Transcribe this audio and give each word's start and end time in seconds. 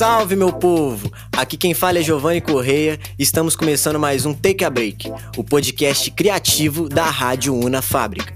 salve, 0.00 0.34
meu 0.34 0.50
povo! 0.50 1.12
Aqui 1.36 1.58
quem 1.58 1.74
fala 1.74 1.98
é 1.98 2.02
Giovanni 2.02 2.40
Correia 2.40 2.98
e 3.18 3.22
estamos 3.22 3.54
começando 3.54 4.00
mais 4.00 4.24
um 4.24 4.32
Take 4.32 4.64
a 4.64 4.70
Break, 4.70 5.12
o 5.36 5.44
podcast 5.44 6.10
criativo 6.12 6.88
da 6.88 7.04
Rádio 7.04 7.54
Una 7.54 7.82
Fábrica. 7.82 8.32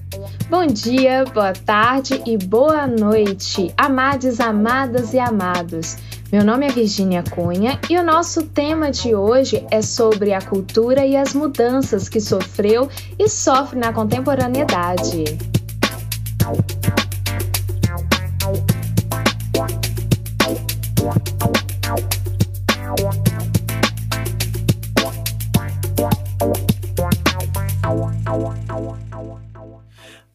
Bom 0.50 0.66
dia, 0.66 1.24
boa 1.24 1.54
tarde 1.54 2.20
e 2.26 2.36
boa 2.36 2.86
noite, 2.86 3.72
amados, 3.78 4.40
amadas 4.40 5.14
e 5.14 5.18
amados. 5.18 5.96
Meu 6.30 6.44
nome 6.44 6.66
é 6.66 6.70
Virginia 6.70 7.24
Cunha 7.30 7.80
e 7.88 7.96
o 7.96 8.04
nosso 8.04 8.42
tema 8.42 8.90
de 8.90 9.14
hoje 9.14 9.66
é 9.70 9.80
sobre 9.80 10.34
a 10.34 10.42
cultura 10.42 11.06
e 11.06 11.16
as 11.16 11.32
mudanças 11.32 12.10
que 12.10 12.20
sofreu 12.20 12.90
e 13.18 13.26
sofre 13.26 13.78
na 13.78 13.90
contemporaneidade. 13.90 15.38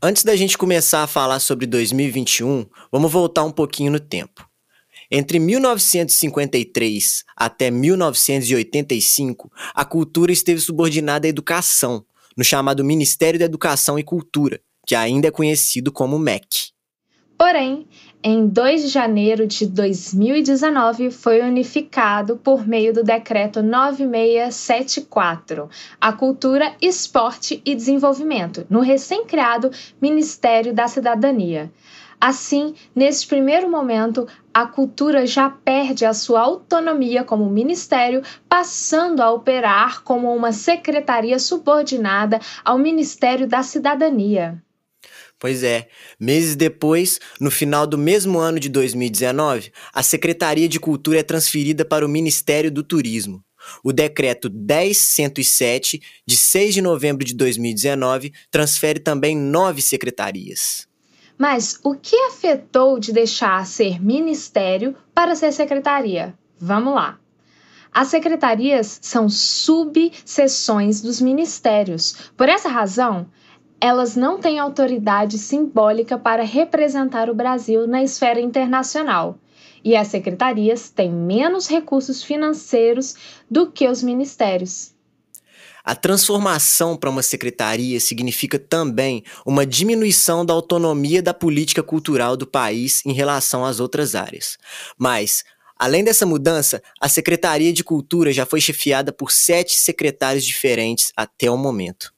Antes 0.02 0.24
da 0.24 0.34
gente 0.36 0.58
começar 0.58 1.04
a 1.04 1.08
falar 1.08 1.40
sobre 1.40 1.66
2021, 1.66 2.66
vamos 2.90 3.12
voltar 3.12 3.44
um 3.44 3.52
pouquinho 3.52 3.92
no 3.92 4.00
tempo. 4.00 4.50
Entre 5.12 5.40
1953 5.40 7.26
até 7.36 7.70
1985, 7.70 9.52
a 9.74 9.84
cultura 9.84 10.32
esteve 10.32 10.62
subordinada 10.62 11.28
à 11.28 11.30
educação, 11.30 12.06
no 12.38 12.44
chamado 12.46 12.84
Ministério 12.84 13.38
da 13.38 13.46
Educação 13.46 14.00
e 14.00 14.04
Cultura, 14.04 14.62
que 14.88 14.96
ainda 14.96 15.28
é 15.28 15.32
conhecido 15.32 15.92
como 15.92 16.18
MEC. 16.18 16.70
Porém, 17.38 17.86
em 18.22 18.50
2 18.50 18.82
de 18.82 18.90
janeiro 18.90 19.48
de 19.48 19.66
2019, 19.66 21.10
foi 21.10 21.40
unificado 21.40 22.36
por 22.36 22.68
meio 22.68 22.94
do 22.94 23.02
Decreto 23.02 23.64
9674, 23.64 25.70
a 26.02 26.12
Cultura, 26.12 26.76
Esporte 26.82 27.62
e 27.64 27.74
Desenvolvimento, 27.74 28.68
no 28.70 28.82
recém-criado 28.82 29.72
Ministério 30.02 30.74
da 30.74 30.90
Cidadania. 30.90 31.72
Assim, 32.20 32.76
neste 32.94 33.26
primeiro 33.26 33.72
momento, 33.72 34.28
a 34.54 34.66
cultura 34.66 35.26
já 35.26 35.50
perde 35.50 36.06
a 36.06 36.14
sua 36.14 36.42
autonomia 36.42 37.24
como 37.24 37.50
ministério, 37.50 38.22
passando 38.50 39.22
a 39.22 39.32
operar 39.32 40.04
como 40.04 40.36
uma 40.36 40.52
secretaria 40.52 41.40
subordinada 41.40 42.42
ao 42.66 42.78
Ministério 42.78 43.48
da 43.48 43.64
Cidadania. 43.64 44.62
Pois 45.40 45.64
é, 45.64 45.88
meses 46.20 46.56
depois, 46.58 47.18
no 47.40 47.50
final 47.50 47.88
do 47.88 47.98
mesmo 47.98 48.38
ano 48.38 48.60
de 48.60 48.68
2019, 48.68 49.72
a 49.94 50.04
Secretaria 50.04 50.68
de 50.68 50.80
Cultura 50.80 51.20
é 51.20 51.24
transferida 51.24 51.86
para 51.86 52.06
o 52.06 52.10
Ministério 52.10 52.70
do 52.70 52.84
Turismo. 52.84 53.42
O 53.82 53.94
decreto 53.94 54.50
10107, 54.50 56.02
de 56.28 56.36
6 56.36 56.74
de 56.74 56.82
novembro 56.82 57.26
de 57.26 57.34
2019, 57.34 58.34
transfere 58.52 59.00
também 59.00 59.36
nove 59.36 59.82
secretarias. 59.82 60.88
Mas 61.38 61.80
o 61.84 61.96
que 61.96 62.18
afetou 62.24 63.00
de 63.00 63.14
deixar 63.14 63.66
ser 63.66 64.02
ministério 64.02 64.94
para 65.14 65.36
ser 65.36 65.54
secretaria? 65.54 66.38
Vamos 66.60 66.94
lá. 66.94 67.18
As 67.92 68.10
secretarias 68.10 69.00
são 69.02 69.30
subseções 69.30 71.02
dos 71.02 71.22
ministérios. 71.22 72.32
Por 72.36 72.50
essa 72.50 72.70
razão, 72.70 73.28
elas 73.82 74.16
não 74.16 74.40
têm 74.40 74.60
autoridade 74.60 75.38
simbólica 75.38 76.18
para 76.18 76.44
representar 76.44 77.30
o 77.30 77.36
Brasil 77.36 77.88
na 77.88 78.04
esfera 78.04 78.40
internacional. 78.40 79.38
E 79.84 79.96
as 79.96 80.08
secretarias 80.10 80.90
têm 80.90 81.12
menos 81.12 81.68
recursos 81.68 82.22
financeiros 82.22 83.16
do 83.50 83.72
que 83.72 83.88
os 83.88 84.04
ministérios. 84.04 84.94
A 85.84 85.96
transformação 85.96 86.98
para 86.98 87.10
uma 87.10 87.24
secretaria 87.24 88.00
significa 88.00 88.60
também 88.60 89.24
uma 89.46 89.66
diminuição 89.66 90.46
da 90.46 90.54
autonomia 90.54 91.22
da 91.22 91.34
política 91.34 91.82
cultural 91.82 92.36
do 92.36 92.46
país 92.46 93.02
em 93.06 93.14
relação 93.14 93.64
às 93.64 93.80
outras 93.80 94.14
áreas. 94.14 94.58
Mas, 94.98 95.46
além 95.78 96.04
dessa 96.04 96.26
mudança, 96.26 96.84
a 97.00 97.08
Secretaria 97.08 97.72
de 97.72 97.84
Cultura 97.84 98.34
já 98.34 98.46
foi 98.46 98.60
chefiada 98.60 99.14
por 99.14 99.32
sete 99.32 99.80
secretários 99.80 100.46
diferentes 100.46 101.14
até 101.16 101.50
o 101.50 101.58
momento. 101.58 102.14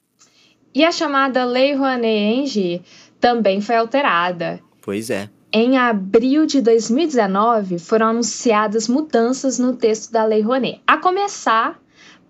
E 0.74 0.84
a 0.86 0.92
chamada 0.92 1.44
Lei 1.44 1.74
Rouanet-Engie 1.76 2.82
também 3.20 3.62
foi 3.62 3.76
alterada. 3.76 4.60
Pois 4.82 5.10
é. 5.10 5.30
Em 5.54 5.78
abril 5.78 6.46
de 6.46 6.62
2019, 6.62 7.78
foram 7.78 8.08
anunciadas 8.08 8.88
mudanças 8.88 9.60
no 9.60 9.76
texto 9.76 10.12
da 10.12 10.24
Lei 10.24 10.42
Rouanet, 10.42 10.82
a 10.88 10.98
começar 10.98 11.78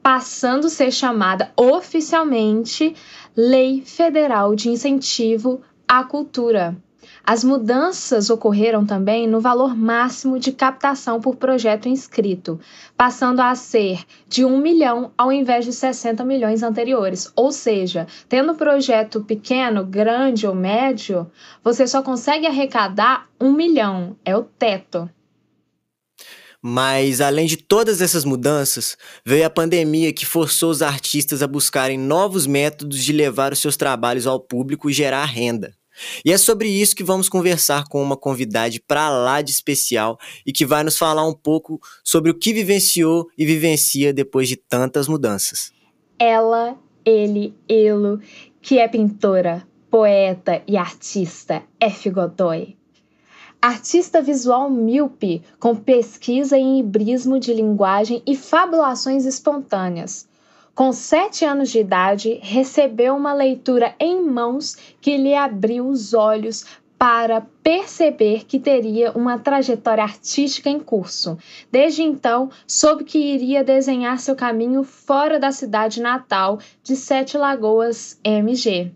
passando 0.01 0.66
a 0.66 0.69
ser 0.69 0.91
chamada 0.91 1.51
oficialmente 1.56 2.96
Lei 3.38 3.84
Federal 3.85 4.56
de 4.56 4.69
Incentivo 4.69 5.62
à 5.88 6.03
Cultura. 6.03 6.75
As 7.23 7.43
mudanças 7.43 8.29
ocorreram 8.29 8.85
também 8.85 9.27
no 9.27 9.39
valor 9.39 9.75
máximo 9.75 10.39
de 10.39 10.51
captação 10.51 11.21
por 11.21 11.35
projeto 11.35 11.87
inscrito, 11.87 12.59
passando 12.97 13.39
a 13.39 13.53
ser 13.53 14.03
de 14.27 14.43
1 14.43 14.57
milhão 14.57 15.11
ao 15.17 15.31
invés 15.31 15.65
de 15.65 15.71
60 15.71 16.25
milhões 16.25 16.63
anteriores. 16.63 17.31
Ou 17.35 17.51
seja, 17.51 18.07
tendo 18.27 18.55
projeto 18.55 19.21
pequeno, 19.21 19.85
grande 19.85 20.47
ou 20.47 20.55
médio, 20.55 21.29
você 21.63 21.85
só 21.85 22.01
consegue 22.01 22.47
arrecadar 22.47 23.27
1 23.39 23.51
milhão, 23.53 24.15
é 24.25 24.35
o 24.35 24.43
teto. 24.43 25.09
Mas, 26.63 27.21
além 27.21 27.47
de 27.47 27.57
todas 27.57 28.01
essas 28.01 28.23
mudanças, 28.23 28.95
veio 29.25 29.45
a 29.47 29.49
pandemia 29.49 30.13
que 30.13 30.27
forçou 30.27 30.69
os 30.69 30.83
artistas 30.83 31.41
a 31.41 31.47
buscarem 31.47 31.97
novos 31.97 32.45
métodos 32.45 33.03
de 33.03 33.11
levar 33.11 33.51
os 33.51 33.59
seus 33.59 33.75
trabalhos 33.75 34.27
ao 34.27 34.39
público 34.39 34.88
e 34.88 34.93
gerar 34.93 35.25
renda. 35.25 35.73
E 36.25 36.31
é 36.31 36.38
sobre 36.38 36.67
isso 36.67 36.95
que 36.95 37.03
vamos 37.03 37.29
conversar 37.29 37.85
com 37.88 38.01
uma 38.01 38.17
convidada 38.17 38.75
para 38.88 39.09
lá 39.09 39.41
de 39.41 39.51
especial 39.51 40.17
e 40.45 40.51
que 40.51 40.66
vai 40.66 40.84
nos 40.84 40.97
falar 40.97 41.28
um 41.28 41.34
pouco 41.34 41.79
sobre 42.03 42.31
o 42.31 42.38
que 42.38 42.53
vivenciou 42.53 43.28
e 43.38 43.45
vivencia 43.45 44.13
depois 44.13 44.47
de 44.47 44.56
tantas 44.56 45.07
mudanças. 45.07 45.72
Ela, 46.19 46.78
ele, 47.06 47.53
elo, 47.67 48.19
que 48.62 48.78
é 48.78 48.88
pintora, 48.88 49.67
poeta 49.89 50.62
e 50.67 50.78
artista, 50.78 51.63
F. 51.79 52.09
Godoy. 52.09 52.78
Artista 53.62 54.22
visual 54.22 54.69
míope, 54.69 55.44
com 55.59 55.75
pesquisa 55.75 56.57
em 56.57 56.79
hibrismo 56.79 57.39
de 57.39 57.53
linguagem 57.53 58.23
e 58.25 58.35
fabulações 58.35 59.25
espontâneas 59.25 60.31
com 60.73 60.93
sete 60.93 61.43
anos 61.43 61.69
de 61.69 61.79
idade, 61.79 62.39
recebeu 62.41 63.15
uma 63.15 63.33
leitura 63.33 63.93
em 63.99 64.21
mãos 64.21 64.77
que 65.01 65.17
lhe 65.17 65.35
abriu 65.35 65.87
os 65.87 66.13
olhos 66.13 66.65
para 66.97 67.41
perceber 67.63 68.45
que 68.45 68.59
teria 68.59 69.11
uma 69.13 69.39
trajetória 69.39 70.03
artística 70.03 70.69
em 70.69 70.79
curso. 70.79 71.35
Desde 71.71 72.03
então, 72.03 72.51
soube 72.67 73.03
que 73.03 73.17
iria 73.17 73.63
desenhar 73.63 74.19
seu 74.19 74.35
caminho 74.35 74.83
fora 74.83 75.39
da 75.39 75.51
cidade 75.51 75.99
natal 75.99 76.59
de 76.83 76.95
Sete 76.95 77.38
Lagoas, 77.38 78.19
MG. 78.23 78.91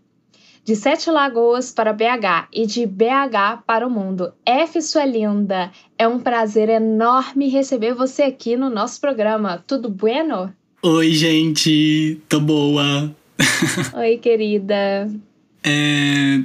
De 0.63 0.75
Sete 0.75 1.09
Lagoas 1.09 1.71
para 1.71 1.93
BH 1.93 2.47
e 2.53 2.65
de 2.65 2.85
BH 2.85 3.63
para 3.65 3.85
o 3.85 3.89
mundo. 3.89 4.33
F, 4.45 4.81
sua 4.81 5.03
linda! 5.03 5.71
É 5.97 6.07
um 6.07 6.19
prazer 6.19 6.69
enorme 6.69 7.49
receber 7.49 7.93
você 7.95 8.23
aqui 8.23 8.55
no 8.55 8.69
nosso 8.69 9.01
programa. 9.01 9.63
Tudo 9.67 9.89
bueno? 9.89 10.53
Oi, 10.87 11.13
gente, 11.13 12.21
tô 12.29 12.39
boa. 12.39 13.11
Oi, 13.95 14.19
querida. 14.19 15.09
É... 15.63 16.37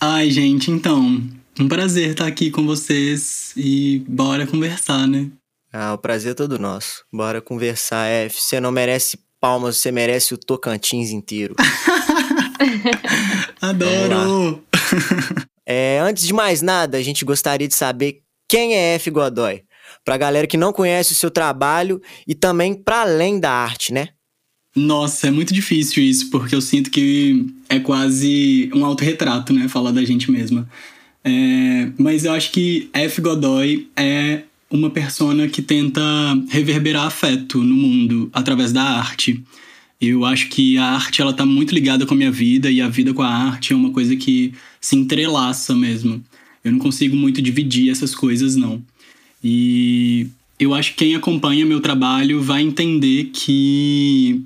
Ai, 0.00 0.28
gente, 0.28 0.72
então, 0.72 1.22
um 1.56 1.68
prazer 1.68 2.10
estar 2.10 2.26
aqui 2.26 2.50
com 2.50 2.66
vocês 2.66 3.52
e 3.56 4.04
bora 4.08 4.44
conversar, 4.44 5.06
né? 5.06 5.30
Ah, 5.72 5.94
o 5.94 5.98
prazer 5.98 6.32
é 6.32 6.34
todo 6.34 6.58
nosso. 6.58 7.04
Bora 7.12 7.40
conversar, 7.40 8.08
F. 8.08 8.42
Você 8.42 8.58
não 8.58 8.72
merece 8.72 9.20
palmas, 9.40 9.76
você 9.76 9.92
merece 9.92 10.34
o 10.34 10.36
Tocantins 10.36 11.10
inteiro. 11.10 11.54
Adoro! 13.62 14.64
é, 15.64 16.00
antes 16.00 16.26
de 16.26 16.32
mais 16.32 16.60
nada, 16.60 16.98
a 16.98 17.02
gente 17.02 17.24
gostaria 17.24 17.68
de 17.68 17.76
saber 17.76 18.22
quem 18.48 18.74
é 18.74 18.96
F. 18.96 19.12
Godoy 19.12 19.62
para 20.06 20.16
galera 20.16 20.46
que 20.46 20.56
não 20.56 20.72
conhece 20.72 21.12
o 21.12 21.16
seu 21.16 21.32
trabalho 21.32 22.00
e 22.28 22.32
também 22.32 22.72
para 22.72 23.00
além 23.00 23.40
da 23.40 23.50
arte, 23.50 23.92
né? 23.92 24.10
Nossa, 24.74 25.26
é 25.26 25.30
muito 25.32 25.52
difícil 25.52 26.00
isso, 26.00 26.30
porque 26.30 26.54
eu 26.54 26.60
sinto 26.60 26.92
que 26.92 27.44
é 27.68 27.80
quase 27.80 28.70
um 28.72 28.84
autorretrato, 28.84 29.52
né? 29.52 29.66
Falar 29.66 29.90
da 29.90 30.04
gente 30.04 30.30
mesma. 30.30 30.68
É, 31.24 31.88
mas 31.98 32.24
eu 32.24 32.32
acho 32.32 32.52
que 32.52 32.88
F. 32.92 33.20
Godoy 33.20 33.88
é 33.96 34.42
uma 34.70 34.90
persona 34.90 35.48
que 35.48 35.60
tenta 35.60 36.00
reverberar 36.50 37.06
afeto 37.06 37.58
no 37.58 37.74
mundo 37.74 38.30
através 38.32 38.72
da 38.72 38.82
arte. 38.82 39.42
Eu 40.00 40.24
acho 40.24 40.48
que 40.50 40.78
a 40.78 40.84
arte 40.84 41.20
ela 41.20 41.32
tá 41.32 41.44
muito 41.44 41.74
ligada 41.74 42.06
com 42.06 42.14
a 42.14 42.16
minha 42.16 42.30
vida 42.30 42.70
e 42.70 42.80
a 42.80 42.88
vida 42.88 43.12
com 43.12 43.22
a 43.22 43.28
arte 43.28 43.72
é 43.72 43.76
uma 43.76 43.90
coisa 43.90 44.14
que 44.14 44.52
se 44.80 44.94
entrelaça 44.94 45.74
mesmo. 45.74 46.22
Eu 46.62 46.70
não 46.70 46.78
consigo 46.78 47.16
muito 47.16 47.42
dividir 47.42 47.90
essas 47.90 48.14
coisas 48.14 48.54
não. 48.54 48.80
E 49.42 50.28
eu 50.58 50.74
acho 50.74 50.92
que 50.92 51.04
quem 51.04 51.14
acompanha 51.14 51.66
meu 51.66 51.80
trabalho 51.80 52.42
vai 52.42 52.62
entender 52.62 53.30
que 53.32 54.42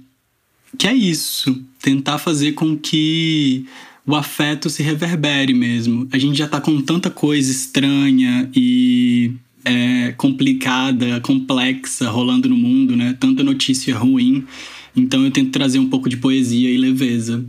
que 0.79 0.87
é 0.87 0.95
isso, 0.95 1.63
tentar 1.83 2.19
fazer 2.19 2.53
com 2.53 2.77
que 2.77 3.67
o 4.07 4.15
afeto 4.15 4.71
se 4.71 4.83
reverbere 4.83 5.53
mesmo. 5.53 6.09
A 6.13 6.19
gente 6.19 6.39
já 6.39 6.49
tá 6.49 6.61
com 6.61 6.81
tanta 6.81 7.11
coisa 7.11 7.51
estranha 7.51 8.49
e 8.55 9.33
é, 9.65 10.13
complicada, 10.13 11.21
complexa 11.21 12.09
rolando 12.09 12.49
no 12.49 12.57
mundo, 12.57 12.97
né? 12.97 13.17
Tanta 13.19 13.43
notícia 13.43 13.97
ruim. 13.97 14.45
Então 14.97 15.25
eu 15.25 15.31
tento 15.31 15.51
trazer 15.51 15.79
um 15.79 15.89
pouco 15.89 16.09
de 16.09 16.17
poesia 16.17 16.71
e 16.71 16.77
leveza. 16.77 17.45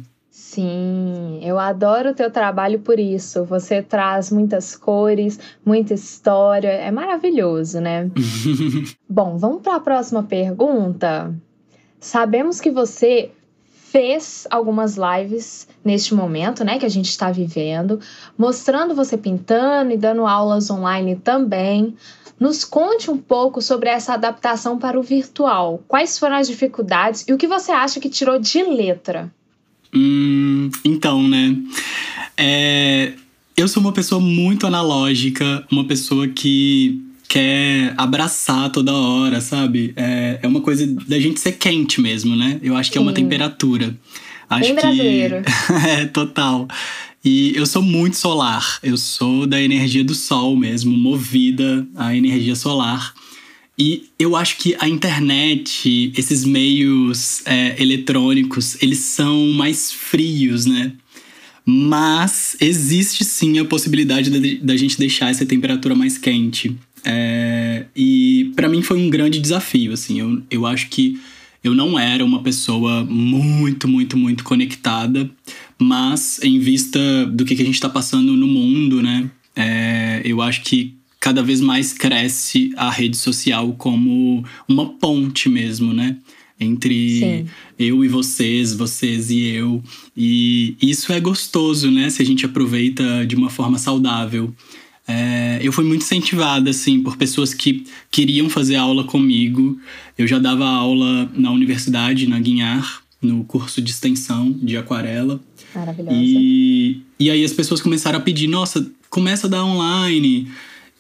Sim, 0.52 1.40
eu 1.42 1.58
adoro 1.58 2.10
o 2.10 2.14
teu 2.14 2.30
trabalho 2.30 2.82
por 2.82 3.00
isso. 3.00 3.46
Você 3.46 3.82
traz 3.82 4.30
muitas 4.30 4.76
cores, 4.76 5.40
muita 5.66 5.94
história, 5.94 6.68
é 6.68 6.92
maravilhoso, 6.92 7.80
né? 7.80 8.12
Bom, 9.08 9.38
vamos 9.38 9.62
para 9.62 9.78
a 9.78 9.80
próxima 9.80 10.24
pergunta. 10.24 11.34
Sabemos 12.02 12.60
que 12.60 12.70
você 12.70 13.32
fez 13.64 14.46
algumas 14.52 14.98
lives 14.98 15.70
neste 15.86 16.14
momento, 16.14 16.66
né, 16.66 16.78
que 16.78 16.86
a 16.86 16.90
gente 16.90 17.08
está 17.08 17.32
vivendo, 17.32 18.02
mostrando 18.38 18.94
você 18.94 19.18
pintando 19.18 19.94
e 19.94 19.98
dando 19.98 20.28
aulas 20.28 20.70
online 20.70 21.16
também. 21.16 21.96
Nos 22.38 22.66
conte 22.66 23.10
um 23.10 23.18
pouco 23.18 23.62
sobre 23.62 23.88
essa 23.88 24.16
adaptação 24.16 24.78
para 24.78 25.00
o 25.00 25.02
virtual. 25.02 25.82
Quais 25.88 26.20
foram 26.20 26.36
as 26.36 26.48
dificuldades 26.48 27.24
e 27.26 27.32
o 27.32 27.38
que 27.38 27.48
você 27.48 27.72
acha 27.72 28.02
que 28.02 28.10
tirou 28.10 28.38
de 28.38 28.62
letra? 28.64 29.32
Hum, 29.94 30.70
então, 30.84 31.28
né? 31.28 31.56
É, 32.38 33.14
eu 33.56 33.68
sou 33.68 33.82
uma 33.82 33.92
pessoa 33.92 34.20
muito 34.20 34.66
analógica, 34.66 35.66
uma 35.72 35.86
pessoa 35.86 36.28
que 36.28 37.02
quer 37.28 37.94
abraçar 37.98 38.70
toda 38.72 38.94
hora, 38.94 39.40
sabe? 39.40 39.94
É, 39.96 40.40
é 40.42 40.48
uma 40.48 40.62
coisa 40.62 40.86
da 41.08 41.20
gente 41.20 41.40
ser 41.40 41.54
quente 41.54 42.02
mesmo, 42.02 42.36
né? 42.36 42.60
Eu 42.62 42.76
acho 42.76 42.92
que 42.92 42.98
é 42.98 43.02
uma 43.02 43.14
temperatura. 43.14 43.96
Acho 44.50 44.74
Bem 44.74 44.76
brasileiro. 44.76 45.42
que. 45.44 45.74
é, 45.88 46.06
total. 46.08 46.68
E 47.24 47.54
eu 47.56 47.66
sou 47.66 47.82
muito 47.82 48.18
solar. 48.18 48.80
Eu 48.84 48.98
sou 48.98 49.48
da 49.48 49.62
energia 49.62 50.04
do 50.04 50.14
sol 50.16 50.58
mesmo, 50.58 50.92
movida 50.98 51.88
à 51.96 52.16
energia 52.16 52.56
solar. 52.56 53.14
E 53.82 54.04
eu 54.20 54.36
acho 54.36 54.58
que 54.58 54.76
a 54.78 54.88
internet, 54.88 56.14
esses 56.16 56.46
meios 56.46 57.42
é, 57.48 57.82
eletrônicos, 57.82 58.78
eles 58.80 59.00
são 59.00 59.48
mais 59.54 59.92
frios, 59.92 60.68
né? 60.68 60.92
Mas 61.66 62.56
existe 62.62 63.26
sim 63.26 63.58
a 63.58 63.66
possibilidade 63.66 64.60
da 64.60 64.78
gente 64.78 65.00
deixar 65.00 65.32
essa 65.32 65.48
temperatura 65.48 65.96
mais 65.96 66.16
quente. 66.16 66.78
É, 67.04 67.86
e 67.96 68.52
para 68.56 68.70
mim 68.70 68.84
foi 68.84 69.00
um 69.00 69.10
grande 69.10 69.40
desafio, 69.40 69.94
assim. 69.94 70.20
Eu, 70.20 70.44
eu 70.52 70.68
acho 70.68 70.88
que 70.88 71.20
eu 71.64 71.74
não 71.74 71.98
era 71.98 72.24
uma 72.24 72.44
pessoa 72.44 73.04
muito, 73.04 73.88
muito, 73.88 74.16
muito 74.16 74.44
conectada, 74.44 75.28
mas 75.80 76.40
em 76.44 76.60
vista 76.60 77.00
do 77.26 77.44
que, 77.44 77.56
que 77.56 77.64
a 77.64 77.66
gente 77.66 77.74
está 77.74 77.90
passando 77.90 78.38
no 78.38 78.46
mundo, 78.46 79.02
né? 79.02 79.28
É, 79.56 80.22
eu 80.24 80.40
acho 80.40 80.62
que 80.62 81.01
cada 81.22 81.44
vez 81.44 81.62
mais 81.62 81.94
cresce 81.94 82.74
a 82.76 82.90
rede 82.90 83.16
social 83.16 83.74
como 83.78 84.44
uma 84.68 84.88
ponte 84.88 85.48
mesmo, 85.48 85.94
né? 85.94 86.18
Entre 86.60 87.20
Sim. 87.20 87.46
eu 87.78 88.04
e 88.04 88.08
vocês, 88.08 88.74
vocês 88.74 89.30
e 89.30 89.46
eu. 89.46 89.84
E 90.18 90.76
isso 90.82 91.14
é 91.14 91.20
gostoso, 91.20 91.92
né? 91.92 92.10
Se 92.10 92.24
a 92.24 92.26
gente 92.26 92.44
aproveita 92.44 93.26
de 93.26 93.36
uma 93.36 93.52
forma 93.52 93.78
saudável. 93.78 94.54
É, 95.08 95.60
eu 95.62 95.72
fui 95.72 95.84
muito 95.84 96.02
incentivada, 96.02 96.72
assim, 96.72 97.02
por 97.02 97.18
pessoas 97.18 97.54
que 97.54 97.86
queriam 98.10 98.50
fazer 98.50 98.76
aula 98.76 99.04
comigo. 99.04 99.80
Eu 100.18 100.26
já 100.26 100.40
dava 100.40 100.66
aula 100.66 101.30
na 101.36 101.52
universidade, 101.52 102.28
na 102.28 102.40
Guinhar, 102.40 103.04
no 103.22 103.44
curso 103.44 103.80
de 103.80 103.92
extensão 103.92 104.52
de 104.52 104.76
aquarela. 104.76 105.40
Maravilhosa. 105.76 106.18
E, 106.20 107.02
e 107.20 107.30
aí 107.30 107.44
as 107.44 107.54
pessoas 107.54 107.80
começaram 107.80 108.18
a 108.18 108.22
pedir, 108.22 108.48
nossa, 108.48 108.92
começa 109.10 109.46
a 109.46 109.50
dar 109.50 109.64
online. 109.64 110.48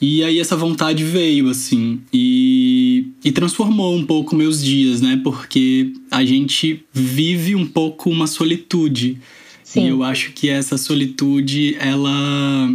E 0.01 0.23
aí 0.23 0.39
essa 0.39 0.57
vontade 0.57 1.03
veio, 1.03 1.47
assim, 1.47 2.01
e, 2.11 3.05
e 3.23 3.31
transformou 3.31 3.95
um 3.95 4.03
pouco 4.03 4.35
meus 4.35 4.63
dias, 4.63 4.99
né? 4.99 5.21
Porque 5.23 5.93
a 6.09 6.25
gente 6.25 6.83
vive 6.91 7.53
um 7.55 7.67
pouco 7.67 8.09
uma 8.09 8.25
solitude. 8.25 9.19
Sim. 9.63 9.85
E 9.85 9.89
eu 9.89 10.03
acho 10.03 10.31
que 10.31 10.49
essa 10.49 10.75
solitude, 10.75 11.75
ela 11.79 12.73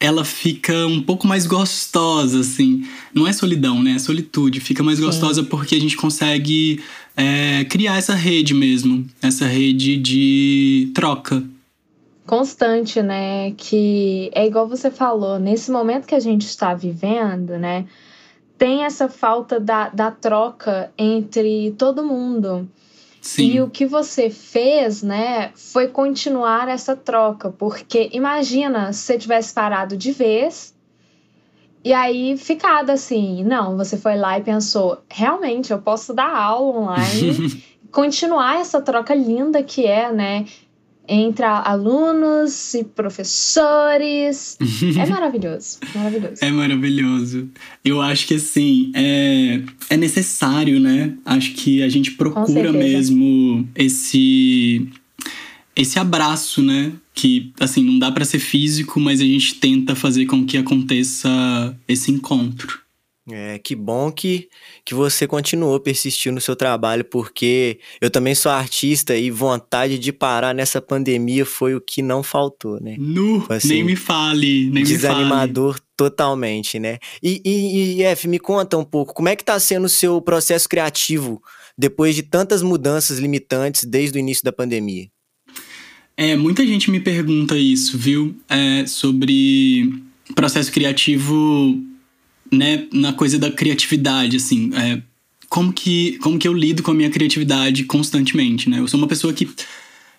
ela 0.00 0.24
fica 0.24 0.86
um 0.86 1.02
pouco 1.02 1.26
mais 1.26 1.46
gostosa, 1.46 2.40
assim. 2.40 2.84
Não 3.12 3.26
é 3.26 3.32
solidão, 3.32 3.82
né? 3.82 3.92
É 3.92 3.98
solitude. 3.98 4.60
Fica 4.60 4.82
mais 4.82 5.00
gostosa 5.00 5.42
Sim. 5.42 5.48
porque 5.48 5.74
a 5.74 5.80
gente 5.80 5.96
consegue 5.96 6.80
é, 7.16 7.64
criar 7.64 7.96
essa 7.96 8.14
rede 8.14 8.54
mesmo. 8.54 9.04
Essa 9.20 9.46
rede 9.46 9.96
de 9.96 10.90
troca. 10.94 11.42
Constante, 12.28 13.00
né? 13.00 13.52
Que 13.56 14.30
é 14.34 14.46
igual 14.46 14.68
você 14.68 14.90
falou, 14.90 15.38
nesse 15.38 15.70
momento 15.70 16.06
que 16.06 16.14
a 16.14 16.20
gente 16.20 16.46
está 16.46 16.74
vivendo, 16.74 17.58
né? 17.58 17.86
Tem 18.58 18.84
essa 18.84 19.08
falta 19.08 19.58
da, 19.58 19.88
da 19.88 20.10
troca 20.10 20.92
entre 20.98 21.74
todo 21.78 22.04
mundo. 22.04 22.68
Sim. 23.22 23.52
E 23.52 23.60
o 23.62 23.70
que 23.70 23.86
você 23.86 24.28
fez, 24.28 25.02
né, 25.02 25.50
foi 25.54 25.88
continuar 25.88 26.68
essa 26.68 26.94
troca, 26.94 27.50
porque 27.50 28.10
imagina 28.12 28.92
se 28.92 29.00
você 29.00 29.18
tivesse 29.18 29.52
parado 29.54 29.96
de 29.96 30.12
vez 30.12 30.74
e 31.82 31.92
aí 31.92 32.36
ficado 32.36 32.90
assim, 32.90 33.42
não, 33.44 33.76
você 33.76 33.96
foi 33.96 34.16
lá 34.16 34.38
e 34.38 34.42
pensou, 34.42 35.02
realmente 35.08 35.72
eu 35.72 35.78
posso 35.78 36.12
dar 36.12 36.34
aula 36.34 36.80
online, 36.80 37.62
continuar 37.90 38.60
essa 38.60 38.80
troca 38.80 39.14
linda 39.14 39.62
que 39.62 39.86
é, 39.86 40.12
né, 40.12 40.44
entre 41.08 41.44
alunos 41.44 42.74
e 42.74 42.84
professores. 42.84 44.58
é 44.96 45.06
maravilhoso, 45.08 45.78
maravilhoso. 45.94 46.44
É 46.44 46.50
maravilhoso. 46.50 47.48
Eu 47.84 48.00
acho 48.00 48.26
que 48.26 48.34
assim, 48.34 48.92
é, 48.94 49.62
é 49.90 49.96
necessário, 49.96 50.78
né? 50.78 51.14
Acho 51.24 51.52
que 51.54 51.82
a 51.82 51.88
gente 51.88 52.12
procura 52.12 52.72
mesmo 52.72 53.66
esse 53.74 54.88
esse 55.74 55.98
abraço, 55.98 56.60
né? 56.60 56.92
Que 57.14 57.52
assim, 57.60 57.84
não 57.84 57.98
dá 57.98 58.10
para 58.10 58.24
ser 58.24 58.40
físico, 58.40 58.98
mas 58.98 59.20
a 59.20 59.24
gente 59.24 59.54
tenta 59.54 59.94
fazer 59.94 60.26
com 60.26 60.44
que 60.44 60.56
aconteça 60.56 61.28
esse 61.86 62.10
encontro. 62.10 62.80
É, 63.30 63.58
que 63.58 63.74
bom 63.74 64.10
que, 64.10 64.48
que 64.84 64.94
você 64.94 65.26
continuou 65.26 65.78
persistindo 65.78 66.36
no 66.36 66.40
seu 66.40 66.56
trabalho, 66.56 67.04
porque 67.04 67.78
eu 68.00 68.10
também 68.10 68.34
sou 68.34 68.50
artista 68.50 69.14
e 69.14 69.30
vontade 69.30 69.98
de 69.98 70.12
parar 70.12 70.54
nessa 70.54 70.80
pandemia 70.80 71.44
foi 71.44 71.74
o 71.74 71.80
que 71.80 72.00
não 72.00 72.22
faltou, 72.22 72.80
né? 72.80 72.96
Nu, 72.98 73.44
assim, 73.50 73.68
nem 73.68 73.84
me 73.84 73.96
fale, 73.96 74.70
nem 74.70 74.82
desanimador 74.82 75.74
me 75.74 75.78
fale. 75.78 75.86
totalmente, 75.96 76.78
né? 76.78 76.98
E, 77.22 77.42
e, 77.44 78.00
e, 78.00 78.02
F, 78.02 78.26
me 78.26 78.38
conta 78.38 78.78
um 78.78 78.84
pouco, 78.84 79.12
como 79.12 79.28
é 79.28 79.36
que 79.36 79.44
tá 79.44 79.58
sendo 79.60 79.84
o 79.84 79.90
seu 79.90 80.20
processo 80.22 80.66
criativo 80.66 81.42
depois 81.76 82.14
de 82.14 82.22
tantas 82.22 82.62
mudanças 82.62 83.18
limitantes 83.18 83.84
desde 83.84 84.16
o 84.16 84.20
início 84.20 84.42
da 84.42 84.52
pandemia? 84.52 85.06
É, 86.16 86.34
muita 86.34 86.66
gente 86.66 86.90
me 86.90 86.98
pergunta 86.98 87.56
isso, 87.56 87.96
viu? 87.98 88.34
É, 88.48 88.86
sobre 88.86 89.92
processo 90.34 90.72
criativo 90.72 91.78
né, 92.50 92.86
na 92.92 93.12
coisa 93.12 93.38
da 93.38 93.50
criatividade, 93.50 94.36
assim, 94.36 94.70
é, 94.74 95.00
como 95.48 95.72
que, 95.72 96.18
como 96.18 96.38
que 96.38 96.46
eu 96.46 96.52
lido 96.52 96.82
com 96.82 96.90
a 96.90 96.94
minha 96.94 97.10
criatividade 97.10 97.84
constantemente, 97.84 98.68
né? 98.68 98.78
Eu 98.80 98.88
sou 98.88 98.98
uma 98.98 99.08
pessoa 99.08 99.32
que, 99.32 99.48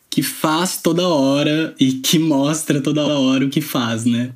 que 0.10 0.24
faz 0.24 0.82
toda 0.82 1.08
hora 1.08 1.76
e 1.80 1.94
que 1.94 2.18
mostra 2.18 2.82
toda 2.82 3.06
hora 3.06 3.46
o 3.46 3.50
que 3.50 3.62
faz, 3.62 4.06
né? 4.06 4.32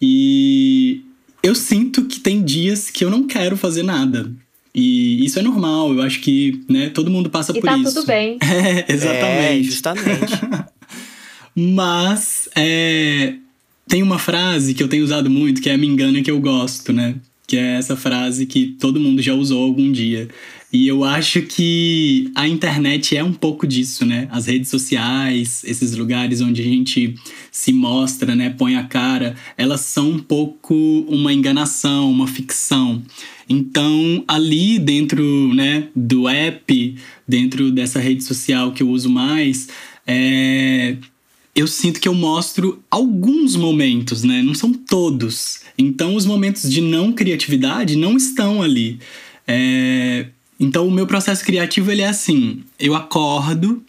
E 0.00 1.02
eu 1.42 1.54
sinto 1.54 2.04
que 2.04 2.18
tem 2.18 2.42
dias 2.42 2.90
que 2.90 3.04
eu 3.04 3.10
não 3.10 3.26
quero 3.26 3.56
fazer 3.56 3.82
nada. 3.82 4.32
E 4.74 5.24
isso 5.24 5.38
é 5.38 5.42
normal, 5.42 5.92
eu 5.92 6.02
acho 6.02 6.20
que, 6.20 6.62
né, 6.68 6.88
todo 6.88 7.10
mundo 7.10 7.28
passa 7.28 7.52
e 7.52 7.60
por 7.60 7.68
tá 7.68 7.76
isso. 7.76 7.94
tudo 7.94 8.06
bem. 8.06 8.38
É, 8.42 8.92
exatamente. 8.92 9.60
É, 9.60 9.62
justamente. 9.62 10.32
Mas 11.54 12.48
é, 12.56 13.34
tem 13.86 14.02
uma 14.02 14.18
frase 14.18 14.72
que 14.72 14.82
eu 14.82 14.88
tenho 14.88 15.04
usado 15.04 15.28
muito, 15.28 15.60
que 15.60 15.68
é 15.68 15.76
me 15.76 15.86
engana 15.86 16.22
que 16.22 16.30
eu 16.30 16.40
gosto, 16.40 16.92
né? 16.92 17.14
Que 17.46 17.56
é 17.56 17.76
essa 17.76 17.96
frase 17.96 18.46
que 18.46 18.66
todo 18.78 19.00
mundo 19.00 19.20
já 19.20 19.34
usou 19.34 19.62
algum 19.62 19.90
dia. 19.90 20.28
E 20.72 20.88
eu 20.88 21.04
acho 21.04 21.42
que 21.42 22.30
a 22.34 22.48
internet 22.48 23.14
é 23.14 23.22
um 23.22 23.32
pouco 23.32 23.66
disso, 23.66 24.06
né? 24.06 24.26
As 24.30 24.46
redes 24.46 24.70
sociais, 24.70 25.62
esses 25.66 25.94
lugares 25.94 26.40
onde 26.40 26.62
a 26.62 26.64
gente 26.64 27.14
se 27.50 27.74
mostra, 27.74 28.34
né, 28.34 28.48
põe 28.48 28.76
a 28.76 28.84
cara, 28.84 29.36
elas 29.58 29.82
são 29.82 30.12
um 30.12 30.18
pouco 30.18 30.74
uma 31.06 31.30
enganação, 31.30 32.10
uma 32.10 32.26
ficção. 32.26 33.02
Então, 33.46 34.24
ali 34.26 34.78
dentro, 34.78 35.52
né, 35.52 35.88
do 35.94 36.26
app, 36.26 36.96
dentro 37.28 37.70
dessa 37.70 38.00
rede 38.00 38.24
social 38.24 38.72
que 38.72 38.82
eu 38.82 38.88
uso 38.88 39.10
mais, 39.10 39.68
é, 40.06 40.96
eu 41.54 41.66
sinto 41.66 42.00
que 42.00 42.08
eu 42.08 42.14
mostro 42.14 42.82
alguns 42.90 43.56
momentos, 43.56 44.22
né? 44.22 44.42
Não 44.42 44.54
são 44.54 44.72
todos. 44.72 45.60
Então, 45.76 46.14
os 46.14 46.26
momentos 46.26 46.70
de 46.70 46.80
não 46.80 47.12
criatividade 47.12 47.96
não 47.96 48.16
estão 48.16 48.62
ali. 48.62 48.98
É... 49.46 50.26
Então, 50.58 50.86
o 50.86 50.90
meu 50.90 51.06
processo 51.06 51.44
criativo 51.44 51.90
ele 51.90 52.02
é 52.02 52.08
assim: 52.08 52.62
eu 52.78 52.94
acordo, 52.94 53.82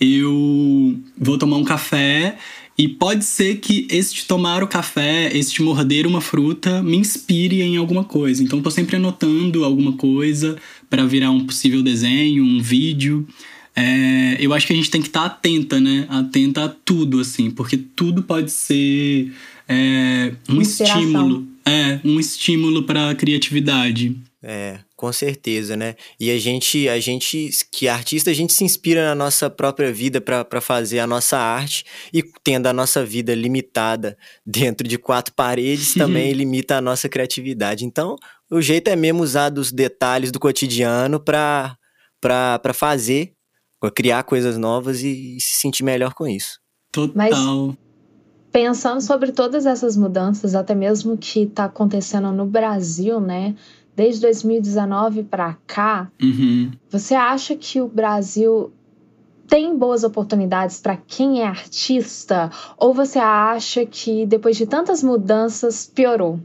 eu 0.00 0.98
vou 1.18 1.36
tomar 1.38 1.56
um 1.56 1.64
café 1.64 2.36
e 2.78 2.88
pode 2.88 3.24
ser 3.24 3.56
que 3.56 3.86
este 3.90 4.26
tomar 4.26 4.62
o 4.62 4.66
café, 4.66 5.30
este 5.36 5.62
morder 5.62 6.06
uma 6.06 6.20
fruta, 6.20 6.82
me 6.82 6.96
inspire 6.96 7.60
em 7.60 7.76
alguma 7.76 8.04
coisa. 8.04 8.42
Então, 8.42 8.58
estou 8.58 8.72
sempre 8.72 8.96
anotando 8.96 9.64
alguma 9.64 9.92
coisa 9.92 10.56
para 10.88 11.04
virar 11.04 11.30
um 11.30 11.44
possível 11.44 11.82
desenho, 11.82 12.42
um 12.42 12.60
vídeo. 12.60 13.26
É, 13.74 14.36
eu 14.40 14.52
acho 14.52 14.66
que 14.66 14.72
a 14.72 14.76
gente 14.76 14.90
tem 14.90 15.00
que 15.00 15.08
estar 15.08 15.20
tá 15.20 15.26
atenta, 15.26 15.80
né? 15.80 16.06
Atenta 16.08 16.64
a 16.64 16.68
tudo, 16.68 17.20
assim, 17.20 17.50
porque 17.50 17.76
tudo 17.76 18.22
pode 18.22 18.50
ser 18.50 19.32
é, 19.68 20.32
um 20.48 20.60
Inspiração. 20.60 21.00
estímulo. 21.00 21.48
É, 21.64 22.00
um 22.04 22.18
estímulo 22.18 22.82
para 22.82 23.10
a 23.10 23.14
criatividade. 23.14 24.16
É, 24.42 24.78
com 24.96 25.12
certeza, 25.12 25.76
né? 25.76 25.94
E 26.18 26.30
a 26.30 26.38
gente, 26.38 26.88
a 26.88 26.98
gente, 26.98 27.50
que 27.70 27.86
artista, 27.86 28.30
a 28.30 28.34
gente 28.34 28.54
se 28.54 28.64
inspira 28.64 29.04
na 29.04 29.14
nossa 29.14 29.50
própria 29.50 29.92
vida 29.92 30.18
para 30.20 30.60
fazer 30.62 30.98
a 30.98 31.06
nossa 31.06 31.38
arte 31.38 31.84
e 32.12 32.22
tendo 32.42 32.66
a 32.66 32.72
nossa 32.72 33.04
vida 33.04 33.34
limitada 33.34 34.16
dentro 34.44 34.88
de 34.88 34.96
quatro 34.96 35.34
paredes 35.34 35.92
também 35.92 36.32
limita 36.34 36.78
a 36.78 36.80
nossa 36.80 37.08
criatividade. 37.08 37.84
Então, 37.84 38.16
o 38.50 38.62
jeito 38.62 38.88
é 38.88 38.96
mesmo 38.96 39.22
usar 39.22 39.50
dos 39.50 39.70
detalhes 39.70 40.32
do 40.32 40.40
cotidiano 40.40 41.20
para 41.20 41.76
para 42.20 42.74
fazer, 42.74 43.32
criar 43.88 44.24
coisas 44.24 44.58
novas 44.58 45.02
e, 45.02 45.36
e, 45.36 45.40
se 45.40 45.56
sentir 45.56 45.84
melhor 45.84 46.12
com 46.12 46.26
isso. 46.26 46.58
Total. 46.90 47.14
Mas 47.14 47.76
pensando 48.50 49.00
sobre 49.00 49.30
todas 49.30 49.64
essas 49.64 49.96
mudanças, 49.96 50.56
até 50.56 50.74
mesmo 50.74 51.16
que 51.16 51.42
está 51.42 51.66
acontecendo 51.66 52.32
no 52.32 52.44
Brasil, 52.44 53.20
né? 53.20 53.54
desde 54.00 54.22
2019 54.22 55.24
para 55.24 55.58
cá, 55.66 56.10
uhum. 56.22 56.70
você 56.90 57.14
acha 57.14 57.54
que 57.54 57.82
o 57.82 57.86
Brasil 57.86 58.72
tem 59.46 59.76
boas 59.76 60.04
oportunidades 60.04 60.80
para 60.80 60.96
quem 60.96 61.42
é 61.42 61.46
artista? 61.46 62.50
Ou 62.78 62.94
você 62.94 63.18
acha 63.18 63.84
que 63.84 64.24
depois 64.24 64.56
de 64.56 64.64
tantas 64.64 65.02
mudanças 65.02 65.90
piorou? 65.92 66.40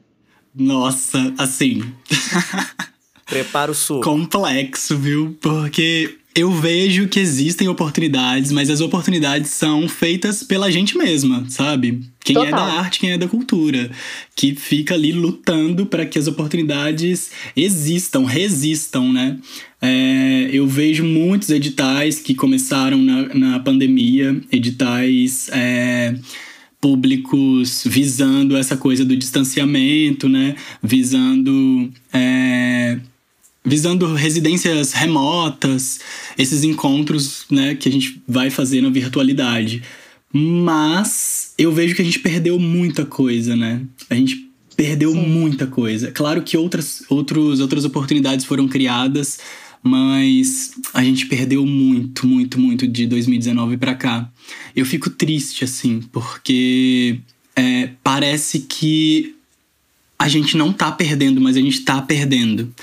Nossa, 0.53 1.33
assim. 1.37 1.81
Prepara 3.25 3.71
o 3.71 3.75
sul. 3.75 4.01
Complexo, 4.01 4.97
viu? 4.97 5.37
Porque 5.41 6.17
eu 6.35 6.51
vejo 6.51 7.07
que 7.07 7.17
existem 7.17 7.69
oportunidades, 7.69 8.51
mas 8.51 8.69
as 8.69 8.81
oportunidades 8.81 9.51
são 9.51 9.87
feitas 9.87 10.43
pela 10.43 10.69
gente 10.69 10.97
mesma, 10.97 11.45
sabe? 11.47 12.01
Quem 12.25 12.35
Total. 12.35 12.49
é 12.49 12.51
da 12.51 12.63
arte, 12.79 12.99
quem 12.99 13.11
é 13.11 13.17
da 13.17 13.27
cultura, 13.27 13.89
que 14.35 14.53
fica 14.53 14.95
ali 14.95 15.13
lutando 15.13 15.85
para 15.85 16.05
que 16.05 16.19
as 16.19 16.27
oportunidades 16.27 17.31
existam, 17.55 18.25
resistam, 18.25 19.13
né? 19.13 19.39
É, 19.81 20.49
eu 20.51 20.67
vejo 20.67 21.05
muitos 21.05 21.49
editais 21.49 22.19
que 22.19 22.35
começaram 22.35 22.97
na, 22.97 23.33
na 23.33 23.59
pandemia, 23.59 24.39
editais. 24.51 25.49
É, 25.53 26.15
públicos 26.81 27.81
visando 27.83 28.55
essa 28.55 28.77
coisa 28.77 29.03
do 29.03 29.17
distanciamento, 29.17 30.29
né? 30.29 30.53
Visando 30.83 31.91
é, 32.13 32.99
visando 33.65 34.13
residências 34.13 34.93
remotas, 34.93 35.99
esses 36.37 36.63
encontros 36.63 37.45
né, 37.49 37.75
que 37.75 37.89
a 37.89 37.91
gente 37.91 38.21
vai 38.27 38.49
fazer 38.49 38.81
na 38.81 38.89
virtualidade. 38.89 39.81
Mas 40.31 41.53
eu 41.57 41.71
vejo 41.71 41.95
que 41.95 42.01
a 42.01 42.05
gente 42.05 42.19
perdeu 42.19 42.59
muita 42.59 43.05
coisa, 43.05 43.55
né? 43.55 43.81
A 44.09 44.15
gente 44.15 44.49
perdeu 44.75 45.11
Sim. 45.13 45.25
muita 45.25 45.65
coisa. 45.65 46.11
Claro 46.11 46.41
que 46.41 46.57
outras, 46.57 47.03
outros, 47.09 47.59
outras 47.61 47.85
oportunidades 47.85 48.45
foram 48.45 48.67
criadas, 48.67 49.39
mas 49.81 50.73
a 50.93 51.03
gente 51.03 51.25
perdeu 51.27 51.65
muito, 51.65 52.27
muito, 52.27 52.59
muito 52.59 52.87
de 52.87 53.07
2019 53.07 53.77
para 53.77 53.95
cá. 53.95 54.29
Eu 54.75 54.85
fico 54.85 55.09
triste, 55.09 55.63
assim, 55.63 56.01
porque 56.11 57.19
é, 57.55 57.91
parece 58.03 58.59
que 58.59 59.35
a 60.19 60.27
gente 60.27 60.57
não 60.57 60.73
tá 60.73 60.91
perdendo, 60.91 61.39
mas 61.39 61.55
a 61.55 61.61
gente 61.61 61.81
tá 61.81 62.01
perdendo. 62.01 62.73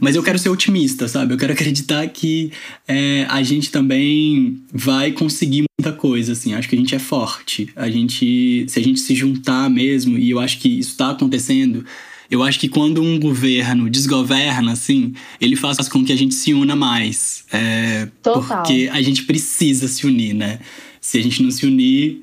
Mas 0.00 0.16
eu 0.16 0.22
quero 0.22 0.38
ser 0.38 0.48
otimista, 0.48 1.06
sabe? 1.06 1.34
Eu 1.34 1.38
quero 1.38 1.52
acreditar 1.54 2.06
que 2.08 2.50
é, 2.88 3.26
a 3.28 3.42
gente 3.42 3.70
também 3.70 4.62
vai 4.72 5.12
conseguir 5.12 5.64
muita 5.78 5.96
coisa, 5.96 6.32
assim. 6.32 6.54
Acho 6.54 6.68
que 6.68 6.74
a 6.74 6.78
gente 6.78 6.94
é 6.94 6.98
forte. 6.98 7.68
A 7.76 7.90
gente, 7.90 8.64
se 8.68 8.78
a 8.78 8.82
gente 8.82 8.98
se 9.00 9.14
juntar 9.14 9.68
mesmo, 9.68 10.18
e 10.18 10.30
eu 10.30 10.40
acho 10.40 10.58
que 10.58 10.68
isso 10.68 10.90
está 10.90 11.10
acontecendo, 11.10 11.84
eu 12.30 12.42
acho 12.42 12.60
que 12.60 12.68
quando 12.68 13.02
um 13.02 13.18
governo 13.18 13.90
desgoverna, 13.90 14.72
assim, 14.72 15.12
ele 15.40 15.56
faz 15.56 15.88
com 15.88 16.04
que 16.04 16.12
a 16.12 16.16
gente 16.16 16.34
se 16.34 16.54
una 16.54 16.76
mais. 16.76 17.44
É, 17.52 18.08
Total. 18.22 18.62
Porque 18.62 18.88
a 18.92 19.02
gente 19.02 19.24
precisa 19.24 19.88
se 19.88 20.06
unir, 20.06 20.32
né? 20.32 20.60
Se 21.00 21.18
a 21.18 21.22
gente 21.22 21.42
não 21.42 21.50
se 21.50 21.66
unir, 21.66 22.22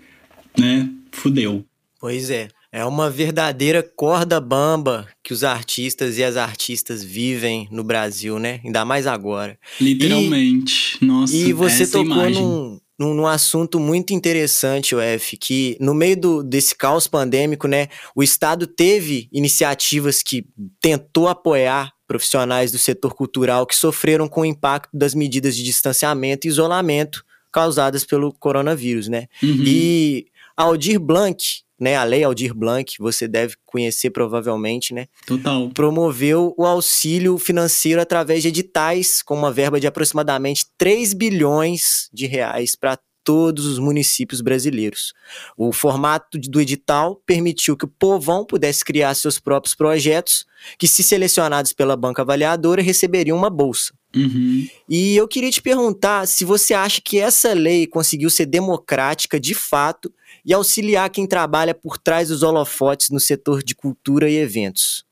né, 0.57 0.89
fudeu. 1.11 1.65
Pois 1.99 2.29
é. 2.29 2.47
É 2.77 2.85
uma 2.85 3.09
verdadeira 3.09 3.81
corda 3.81 4.39
bamba 4.39 5.07
que 5.23 5.33
os 5.33 5.43
artistas 5.43 6.19
e 6.19 6.23
as 6.23 6.37
artistas 6.37 7.03
vivem 7.03 7.67
no 7.71 7.83
Brasil, 7.83 8.37
né? 8.37 8.61
Ainda 8.63 8.85
mais 8.85 9.07
agora. 9.07 9.57
Literalmente. 9.81 10.99
E, 11.01 11.05
Nossa, 11.05 11.35
E 11.35 11.53
você 11.53 11.87
tocou 11.87 12.29
num, 12.29 12.79
num, 12.99 13.15
num, 13.15 13.25
assunto 13.25 13.79
muito 13.79 14.13
interessante, 14.13 14.93
F, 14.95 15.37
que 15.37 15.75
no 15.79 15.95
meio 15.95 16.21
do, 16.21 16.43
desse 16.43 16.75
caos 16.75 17.07
pandêmico, 17.07 17.67
né, 17.67 17.87
o 18.15 18.21
Estado 18.21 18.67
teve 18.67 19.27
iniciativas 19.33 20.21
que 20.21 20.45
tentou 20.79 21.27
apoiar 21.27 21.91
profissionais 22.07 22.71
do 22.71 22.77
setor 22.77 23.15
cultural 23.15 23.65
que 23.65 23.75
sofreram 23.75 24.29
com 24.29 24.41
o 24.41 24.45
impacto 24.45 24.95
das 24.95 25.15
medidas 25.15 25.57
de 25.57 25.63
distanciamento 25.63 26.45
e 26.45 26.49
isolamento 26.49 27.25
causadas 27.51 28.05
pelo 28.05 28.31
coronavírus, 28.33 29.07
né? 29.07 29.25
Uhum. 29.41 29.63
E 29.65 30.27
Aldir 30.55 30.99
Blanc, 30.99 31.65
né, 31.79 31.95
a 31.95 32.03
Lei 32.03 32.23
Aldir 32.23 32.53
Blanc, 32.53 32.95
você 32.99 33.27
deve 33.27 33.55
conhecer 33.65 34.09
provavelmente, 34.09 34.93
né? 34.93 35.07
Total. 35.25 35.69
Promoveu 35.69 36.53
o 36.57 36.65
auxílio 36.65 37.37
financeiro 37.37 38.01
através 38.01 38.41
de 38.41 38.47
editais 38.47 39.21
com 39.21 39.35
uma 39.35 39.51
verba 39.51 39.79
de 39.79 39.87
aproximadamente 39.87 40.65
3 40.77 41.13
bilhões 41.13 42.09
de 42.11 42.25
reais 42.25 42.75
para 42.75 42.97
todos 43.27 43.65
os 43.65 43.77
municípios 43.77 44.39
brasileiros. 44.39 45.13
O 45.57 45.73
formato 45.73 46.39
do 46.39 46.61
edital 46.61 47.21
permitiu 47.25 47.75
que 47.75 47.83
o 47.83 47.89
povão 47.89 48.45
pudesse 48.45 48.85
criar 48.85 49.13
seus 49.15 49.37
próprios 49.37 49.75
projetos, 49.75 50.45
que, 50.79 50.87
se 50.87 51.03
selecionados 51.03 51.73
pela 51.73 51.97
banca 51.97 52.21
avaliadora, 52.21 52.81
receberiam 52.81 53.37
uma 53.37 53.49
bolsa. 53.49 53.93
Uhum. 54.17 54.67
E 54.89 55.15
eu 55.15 55.27
queria 55.27 55.51
te 55.51 55.61
perguntar 55.61 56.27
se 56.27 56.43
você 56.43 56.73
acha 56.73 56.99
que 57.01 57.19
essa 57.19 57.53
lei 57.53 57.85
conseguiu 57.85 58.29
ser 58.29 58.45
democrática 58.45 59.39
de 59.39 59.53
fato 59.53 60.11
e 60.45 60.53
auxiliar 60.53 61.09
quem 61.09 61.27
trabalha 61.27 61.75
por 61.75 61.97
trás 61.97 62.29
dos 62.29 62.43
holofotes 62.43 63.09
no 63.09 63.19
setor 63.19 63.61
de 63.61 63.75
cultura 63.75 64.29
e 64.29 64.37
eventos. 64.37 65.05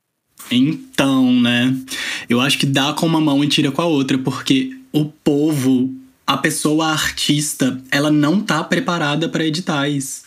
Então, 0.50 1.32
né? 1.32 1.74
Eu 2.28 2.40
acho 2.40 2.58
que 2.58 2.66
dá 2.66 2.92
com 2.92 3.06
uma 3.06 3.20
mão 3.20 3.42
e 3.42 3.48
tira 3.48 3.70
com 3.70 3.82
a 3.82 3.86
outra, 3.86 4.18
porque 4.18 4.76
o 4.92 5.04
povo, 5.04 5.92
a 6.26 6.36
pessoa 6.36 6.86
artista, 6.86 7.82
ela 7.90 8.10
não 8.10 8.40
tá 8.40 8.62
preparada 8.62 9.28
para 9.28 9.44
editais. 9.44 10.24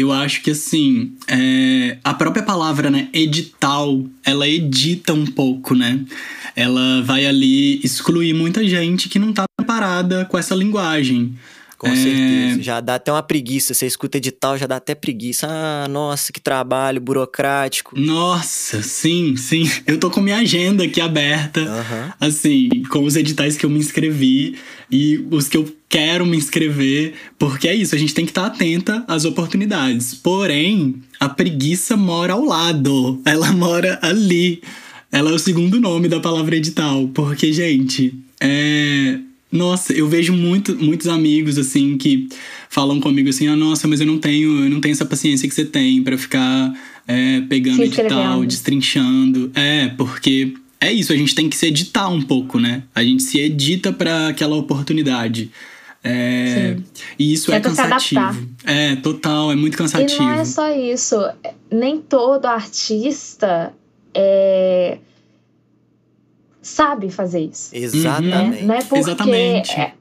Eu 0.00 0.12
acho 0.12 0.42
que 0.42 0.50
assim, 0.50 1.12
é, 1.28 1.98
a 2.02 2.14
própria 2.14 2.42
palavra, 2.42 2.90
né, 2.90 3.08
edital, 3.12 4.02
ela 4.24 4.48
edita 4.48 5.12
um 5.12 5.26
pouco, 5.26 5.74
né? 5.74 6.00
Ela 6.56 7.02
vai 7.02 7.26
ali 7.26 7.80
excluir 7.84 8.32
muita 8.32 8.66
gente 8.66 9.08
que 9.08 9.18
não 9.18 9.32
tá 9.32 9.44
preparada 9.56 10.24
com 10.24 10.38
essa 10.38 10.54
linguagem. 10.54 11.34
Com 11.80 11.88
é... 11.88 11.96
certeza. 11.96 12.62
Já 12.62 12.80
dá 12.80 12.96
até 12.96 13.10
uma 13.10 13.22
preguiça. 13.22 13.72
Você 13.72 13.86
escuta 13.86 14.18
edital, 14.18 14.58
já 14.58 14.66
dá 14.66 14.76
até 14.76 14.94
preguiça. 14.94 15.46
Ah, 15.48 15.88
nossa, 15.88 16.30
que 16.30 16.38
trabalho 16.38 17.00
burocrático. 17.00 17.98
Nossa, 17.98 18.82
sim, 18.82 19.34
sim. 19.36 19.70
Eu 19.86 19.98
tô 19.98 20.10
com 20.10 20.20
minha 20.20 20.36
agenda 20.36 20.84
aqui 20.84 21.00
aberta. 21.00 21.60
Uhum. 21.60 22.12
Assim, 22.20 22.68
com 22.90 23.02
os 23.04 23.16
editais 23.16 23.56
que 23.56 23.64
eu 23.64 23.70
me 23.70 23.78
inscrevi 23.78 24.58
e 24.90 25.26
os 25.30 25.48
que 25.48 25.56
eu 25.56 25.74
quero 25.90 26.24
me 26.24 26.38
inscrever. 26.38 27.12
Porque 27.38 27.68
é 27.68 27.74
isso, 27.74 27.94
a 27.94 27.98
gente 27.98 28.14
tem 28.14 28.24
que 28.24 28.30
estar 28.30 28.46
atenta 28.46 29.04
às 29.06 29.26
oportunidades. 29.26 30.14
Porém, 30.14 30.94
a 31.18 31.28
preguiça 31.28 31.94
mora 31.98 32.32
ao 32.32 32.44
lado. 32.44 33.20
Ela 33.26 33.52
mora 33.52 33.98
ali. 34.00 34.62
Ela 35.12 35.32
é 35.32 35.34
o 35.34 35.38
segundo 35.38 35.78
nome 35.78 36.08
da 36.08 36.20
palavra 36.20 36.56
edital. 36.56 37.10
Porque, 37.12 37.52
gente, 37.52 38.14
é 38.40 39.18
nossa, 39.52 39.92
eu 39.92 40.08
vejo 40.08 40.32
muito, 40.32 40.76
muitos 40.76 41.08
amigos 41.08 41.58
assim 41.58 41.98
que 41.98 42.28
falam 42.68 43.00
comigo 43.00 43.28
assim: 43.28 43.48
ah, 43.48 43.56
nossa, 43.56 43.88
mas 43.88 44.00
eu 44.00 44.06
não 44.06 44.18
tenho, 44.18 44.64
eu 44.64 44.70
não 44.70 44.80
tenho 44.80 44.92
essa 44.92 45.04
paciência 45.04 45.48
que 45.48 45.54
você 45.54 45.64
tem 45.64 46.02
para 46.04 46.16
ficar 46.16 46.72
é, 47.08 47.40
pegando 47.42 47.82
edital, 47.82 48.44
destrinchando. 48.44 49.50
É, 49.54 49.88
porque 49.88 50.54
é 50.80 50.92
isso, 50.92 51.12
a 51.12 51.16
gente 51.16 51.34
tem 51.34 51.48
que 51.48 51.56
se 51.56 51.66
editar 51.66 52.08
um 52.08 52.22
pouco, 52.22 52.60
né? 52.60 52.84
A 52.94 53.02
gente 53.02 53.24
se 53.24 53.40
edita 53.40 53.92
para 53.92 54.28
aquela 54.28 54.54
oportunidade. 54.54 55.50
É, 56.02 56.78
e 57.18 57.32
isso 57.32 57.52
é, 57.52 57.56
é 57.56 57.60
cansativo. 57.60 58.48
É, 58.64 58.96
total, 58.96 59.52
é 59.52 59.54
muito 59.54 59.76
cansativo. 59.76 60.22
E 60.22 60.26
não 60.26 60.32
é 60.32 60.44
só 60.44 60.70
isso. 60.70 61.16
Nem 61.70 62.00
todo 62.00 62.46
artista 62.46 63.74
é, 64.14 64.98
sabe 66.62 67.10
fazer 67.10 67.40
isso. 67.40 67.70
Exatamente. 67.74 68.62
Né? 68.62 68.62
Não 68.62 68.74
é 68.74 68.82
porque. 68.82 68.98
Exatamente. 68.98 69.72
É, 69.72 69.92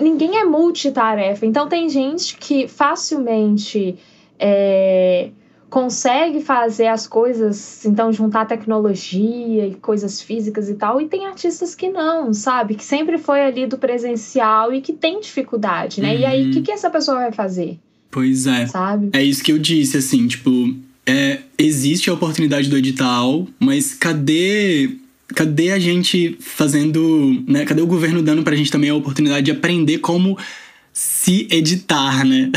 ninguém 0.00 0.38
é 0.38 0.44
multitarefa. 0.44 1.44
Então 1.44 1.68
tem 1.68 1.88
gente 1.90 2.36
que 2.36 2.66
facilmente 2.66 3.96
é, 4.38 5.30
consegue 5.70 6.40
fazer 6.40 6.86
as 6.86 7.06
coisas, 7.06 7.84
então 7.84 8.12
juntar 8.12 8.46
tecnologia 8.46 9.66
e 9.66 9.74
coisas 9.74 10.20
físicas 10.20 10.68
e 10.68 10.74
tal, 10.74 11.00
e 11.00 11.06
tem 11.06 11.26
artistas 11.26 11.74
que 11.74 11.90
não, 11.90 12.32
sabe? 12.32 12.74
Que 12.74 12.84
sempre 12.84 13.18
foi 13.18 13.42
ali 13.42 13.66
do 13.66 13.76
presencial 13.76 14.72
e 14.72 14.80
que 14.80 14.92
tem 14.92 15.20
dificuldade, 15.20 16.00
né? 16.00 16.14
Uhum. 16.14 16.20
E 16.20 16.24
aí, 16.24 16.42
o 16.42 16.46
uhum. 16.46 16.52
que, 16.52 16.62
que 16.62 16.72
essa 16.72 16.88
pessoa 16.88 17.18
vai 17.18 17.32
fazer? 17.32 17.78
Pois 18.10 18.46
é. 18.46 18.66
Sabe? 18.66 19.10
É 19.12 19.22
isso 19.22 19.44
que 19.44 19.52
eu 19.52 19.58
disse, 19.58 19.98
assim, 19.98 20.26
tipo, 20.26 20.74
é, 21.06 21.40
existe 21.58 22.08
a 22.08 22.14
oportunidade 22.14 22.68
do 22.68 22.76
edital, 22.76 23.46
mas 23.60 23.92
cadê 23.94 24.90
cadê 25.34 25.72
a 25.72 25.78
gente 25.78 26.38
fazendo, 26.40 27.44
né? 27.46 27.66
Cadê 27.66 27.82
o 27.82 27.86
governo 27.86 28.22
dando 28.22 28.42
pra 28.42 28.56
gente 28.56 28.70
também 28.70 28.88
a 28.88 28.94
oportunidade 28.94 29.44
de 29.44 29.50
aprender 29.50 29.98
como 29.98 30.38
se 31.00 31.46
editar, 31.48 32.24
né? 32.24 32.50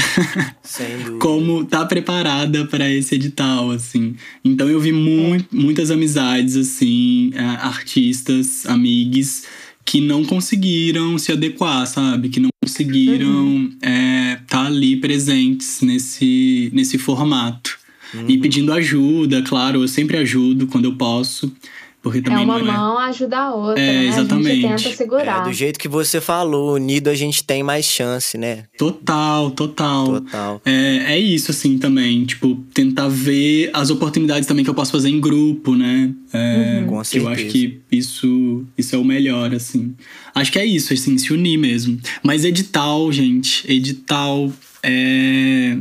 Como 1.19 1.63
tá 1.63 1.85
preparada 1.85 2.65
para 2.65 2.89
esse 2.89 3.13
edital, 3.13 3.69
assim. 3.69 4.15
Então 4.43 4.67
eu 4.67 4.79
vi 4.79 4.91
mu 4.91 5.37
muitas 5.51 5.91
amizades, 5.91 6.55
assim, 6.55 7.29
é, 7.35 7.43
artistas, 7.43 8.65
amigos 8.65 9.43
que 9.85 10.01
não 10.01 10.25
conseguiram 10.25 11.19
se 11.19 11.31
adequar, 11.31 11.85
sabe? 11.85 12.29
Que 12.29 12.39
não 12.39 12.49
conseguiram 12.63 13.29
uhum. 13.29 13.77
é, 13.79 14.39
tá 14.47 14.65
ali 14.65 14.95
presentes 14.95 15.81
nesse, 15.81 16.71
nesse 16.73 16.97
formato. 16.97 17.77
Uhum. 18.11 18.25
E 18.27 18.39
pedindo 18.39 18.73
ajuda, 18.73 19.43
claro, 19.43 19.83
eu 19.83 19.87
sempre 19.87 20.17
ajudo 20.17 20.65
quando 20.65 20.85
eu 20.85 20.95
posso. 20.95 21.53
Porque 22.01 22.19
também 22.19 22.41
é 22.41 22.45
uma 22.45 22.59
é... 22.59 22.63
mão 22.63 22.97
ajuda 22.97 23.37
a 23.37 23.53
outra, 23.53 23.79
é, 23.81 23.93
né? 23.93 24.07
Exatamente. 24.07 24.65
A 24.65 24.69
gente 24.71 24.83
tenta 24.83 24.97
segurar. 24.97 25.41
É, 25.41 25.43
do 25.43 25.53
jeito 25.53 25.79
que 25.79 25.87
você 25.87 26.19
falou, 26.19 26.73
unido 26.73 27.09
a 27.09 27.15
gente 27.15 27.43
tem 27.43 27.61
mais 27.61 27.85
chance, 27.85 28.39
né? 28.39 28.63
Total, 28.75 29.51
total. 29.51 30.05
Total. 30.05 30.61
É, 30.65 31.13
é 31.13 31.19
isso, 31.19 31.51
assim, 31.51 31.77
também. 31.77 32.25
Tipo, 32.25 32.55
tentar 32.73 33.07
ver 33.07 33.69
as 33.71 33.91
oportunidades 33.91 34.47
também 34.47 34.63
que 34.63 34.69
eu 34.69 34.73
posso 34.73 34.91
fazer 34.91 35.09
em 35.09 35.21
grupo, 35.21 35.75
né? 35.75 36.11
É, 36.33 36.79
uhum. 36.79 36.87
Com 36.87 37.03
certeza. 37.03 37.29
Eu 37.29 37.33
acho 37.33 37.45
que 37.45 37.79
isso, 37.91 38.65
isso 38.75 38.95
é 38.95 38.97
o 38.97 39.05
melhor, 39.05 39.53
assim. 39.53 39.93
Acho 40.33 40.51
que 40.51 40.57
é 40.57 40.65
isso, 40.65 40.93
assim, 40.93 41.19
se 41.19 41.31
unir 41.31 41.57
mesmo. 41.57 41.99
Mas 42.23 42.43
edital, 42.43 43.11
gente, 43.11 43.63
edital 43.71 44.51
é... 44.81 45.77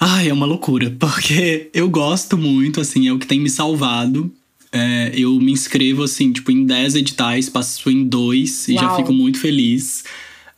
Ai, 0.00 0.28
é 0.28 0.32
uma 0.32 0.46
loucura, 0.46 0.94
porque 0.98 1.68
eu 1.74 1.90
gosto 1.90 2.38
muito, 2.38 2.80
assim, 2.80 3.06
é 3.06 3.12
o 3.12 3.18
que 3.18 3.26
tem 3.26 3.40
me 3.40 3.50
salvado 3.50 4.32
é, 4.72 5.12
eu 5.14 5.34
me 5.34 5.52
inscrevo, 5.52 6.02
assim, 6.02 6.32
tipo, 6.32 6.50
em 6.50 6.64
10 6.64 6.96
editais, 6.96 7.48
passo 7.48 7.90
em 7.90 8.04
dois 8.04 8.68
e 8.68 8.74
já 8.74 8.94
fico 8.96 9.12
muito 9.12 9.38
feliz. 9.38 10.04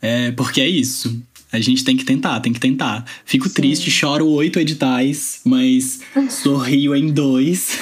É, 0.01 0.31
porque 0.31 0.59
é 0.59 0.67
isso. 0.67 1.21
A 1.51 1.59
gente 1.59 1.83
tem 1.83 1.97
que 1.97 2.05
tentar, 2.05 2.39
tem 2.39 2.53
que 2.53 2.59
tentar. 2.59 3.05
Fico 3.25 3.47
Sim. 3.47 3.53
triste, 3.53 3.91
choro 3.91 4.27
oito 4.29 4.59
editais, 4.59 5.41
mas 5.43 5.99
sorrio 6.29 6.95
em 6.95 7.11
dois. 7.11 7.77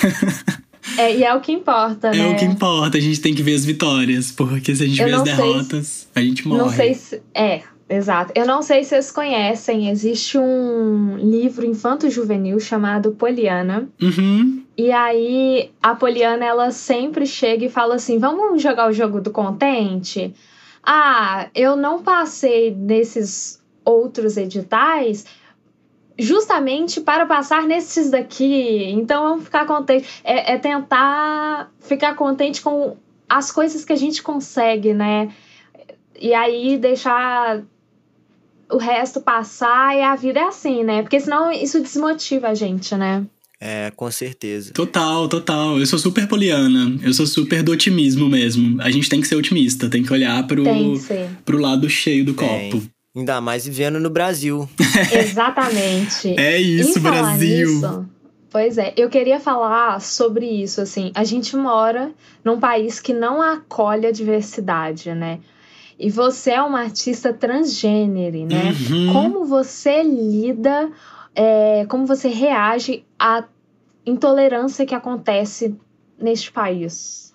É, 0.97 1.15
e 1.15 1.23
é 1.23 1.33
o 1.35 1.39
que 1.39 1.51
importa, 1.51 2.09
né? 2.09 2.17
É 2.25 2.27
o 2.27 2.35
que 2.35 2.45
importa, 2.45 2.97
a 2.97 3.01
gente 3.01 3.21
tem 3.21 3.33
que 3.33 3.43
ver 3.43 3.53
as 3.53 3.63
vitórias, 3.63 4.31
porque 4.31 4.75
se 4.75 4.83
a 4.83 4.87
gente 4.87 4.99
eu 4.99 5.07
vê 5.07 5.13
as 5.13 5.23
derrotas, 5.23 5.87
se... 5.87 6.07
a 6.15 6.21
gente 6.21 6.47
morre. 6.47 6.61
Não 6.61 6.69
sei 6.69 6.93
se. 6.95 7.21
É, 7.35 7.61
exato. 7.87 8.33
Eu 8.35 8.47
não 8.47 8.63
sei 8.63 8.83
se 8.83 8.89
vocês 8.89 9.11
conhecem, 9.11 9.89
existe 9.89 10.37
um 10.37 11.17
livro 11.17 11.63
infanto-juvenil 11.65 12.59
chamado 12.59 13.11
Poliana. 13.11 13.87
Uhum. 14.01 14.63
E 14.79 14.93
aí 14.93 15.73
a 15.83 15.93
Poliana 15.93 16.45
ela 16.45 16.71
sempre 16.71 17.25
chega 17.25 17.65
e 17.65 17.69
fala 17.69 17.95
assim: 17.95 18.17
"Vamos 18.17 18.61
jogar 18.61 18.87
o 18.87 18.93
jogo 18.93 19.19
do 19.19 19.29
contente?" 19.29 20.33
Ah, 20.81 21.49
eu 21.53 21.75
não 21.75 22.01
passei 22.01 22.73
nesses 22.73 23.61
outros 23.83 24.37
editais 24.37 25.25
justamente 26.17 27.01
para 27.01 27.25
passar 27.25 27.63
nesses 27.63 28.09
daqui. 28.09 28.85
Então 28.91 29.21
vamos 29.23 29.43
ficar 29.43 29.65
contente. 29.65 30.07
É, 30.23 30.53
é 30.53 30.57
tentar 30.57 31.69
ficar 31.81 32.15
contente 32.15 32.61
com 32.61 32.95
as 33.27 33.51
coisas 33.51 33.83
que 33.83 33.91
a 33.91 33.97
gente 33.97 34.23
consegue, 34.23 34.93
né? 34.93 35.29
E 36.17 36.33
aí 36.33 36.77
deixar 36.77 37.63
o 38.71 38.77
resto 38.77 39.19
passar 39.19 39.97
e 39.97 40.01
a 40.01 40.15
vida 40.15 40.39
é 40.39 40.43
assim, 40.43 40.85
né? 40.85 41.01
Porque 41.01 41.19
senão 41.19 41.51
isso 41.51 41.81
desmotiva 41.81 42.47
a 42.47 42.53
gente, 42.53 42.95
né? 42.95 43.27
É, 43.61 43.91
com 43.93 44.09
certeza. 44.09 44.71
Total, 44.71 45.27
total. 45.27 45.77
Eu 45.79 45.85
sou 45.85 45.99
super 45.99 46.27
poliana. 46.27 46.97
Eu 47.03 47.13
sou 47.13 47.27
super 47.27 47.61
do 47.61 47.73
otimismo 47.73 48.29
mesmo. 48.29 48.81
A 48.81 48.89
gente 48.89 49.09
tem 49.09 49.19
que 49.19 49.27
ser 49.27 49.35
otimista, 49.35 49.89
tem 49.89 50.01
que 50.01 50.13
olhar 50.13 50.47
pro, 50.47 50.63
que 50.63 51.27
pro 51.43 51.57
lado 51.57 51.89
cheio 51.89 52.23
do 52.23 52.33
tem. 52.33 52.71
copo. 52.71 52.89
Ainda 53.15 53.41
mais 53.41 53.65
vivendo 53.65 53.99
no 53.99 54.09
Brasil. 54.09 54.69
Exatamente. 55.11 56.39
É 56.39 56.57
isso, 56.57 57.01
Brasil. 57.01 57.67
Nisso, 57.67 58.05
pois 58.49 58.77
é, 58.77 58.93
eu 58.95 59.09
queria 59.09 59.39
falar 59.41 59.99
sobre 59.99 60.45
isso, 60.45 60.79
assim. 60.79 61.11
A 61.13 61.25
gente 61.25 61.57
mora 61.57 62.11
num 62.45 62.59
país 62.59 63.01
que 63.01 63.13
não 63.13 63.41
acolhe 63.41 64.05
a 64.05 64.11
diversidade, 64.11 65.13
né? 65.13 65.39
E 65.99 66.09
você 66.09 66.51
é 66.51 66.61
uma 66.61 66.79
artista 66.79 67.33
transgênero, 67.33 68.45
né? 68.45 68.73
Uhum. 68.89 69.11
Como 69.11 69.45
você 69.45 70.01
lida 70.01 70.89
é, 71.35 71.85
como 71.87 72.05
você 72.05 72.27
reage 72.27 73.03
à 73.17 73.43
intolerância 74.05 74.85
que 74.85 74.95
acontece 74.95 75.75
neste 76.19 76.51
país? 76.51 77.33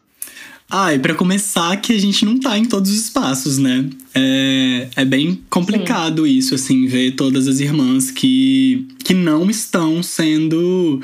Ah, 0.70 0.94
e 0.94 0.98
para 0.98 1.14
começar, 1.14 1.76
que 1.76 1.92
a 1.92 1.98
gente 1.98 2.24
não 2.24 2.38
tá 2.40 2.58
em 2.58 2.64
todos 2.64 2.90
os 2.90 2.96
espaços, 2.96 3.58
né? 3.58 3.88
É, 4.14 4.88
é 4.96 5.04
bem 5.04 5.42
complicado 5.50 6.24
Sim. 6.24 6.30
isso, 6.30 6.54
assim, 6.54 6.86
ver 6.86 7.12
todas 7.12 7.46
as 7.46 7.60
irmãs 7.60 8.10
que, 8.10 8.88
que 9.04 9.14
não 9.14 9.48
estão 9.50 10.02
sendo. 10.02 11.00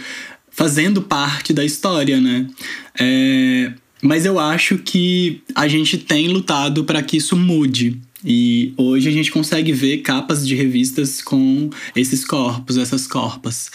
fazendo 0.51 1.03
parte 1.03 1.53
da 1.53 1.65
história, 1.65 2.21
né? 2.21 2.47
É, 2.99 3.73
mas 4.03 4.25
eu 4.25 4.39
acho 4.39 4.79
que 4.79 5.43
a 5.55 5.69
gente 5.69 5.99
tem 5.99 6.29
lutado 6.29 6.85
para 6.85 7.03
que 7.03 7.19
isso 7.19 7.37
mude. 7.37 8.01
E 8.25 8.73
hoje 8.77 9.09
a 9.09 9.13
gente 9.13 9.31
consegue 9.31 9.73
ver 9.73 9.99
capas 9.99 10.47
de 10.47 10.55
revistas 10.55 11.23
com 11.23 11.71
esses 11.97 12.25
corpos, 12.25 12.77
essas 12.77 13.07
corpas. 13.07 13.71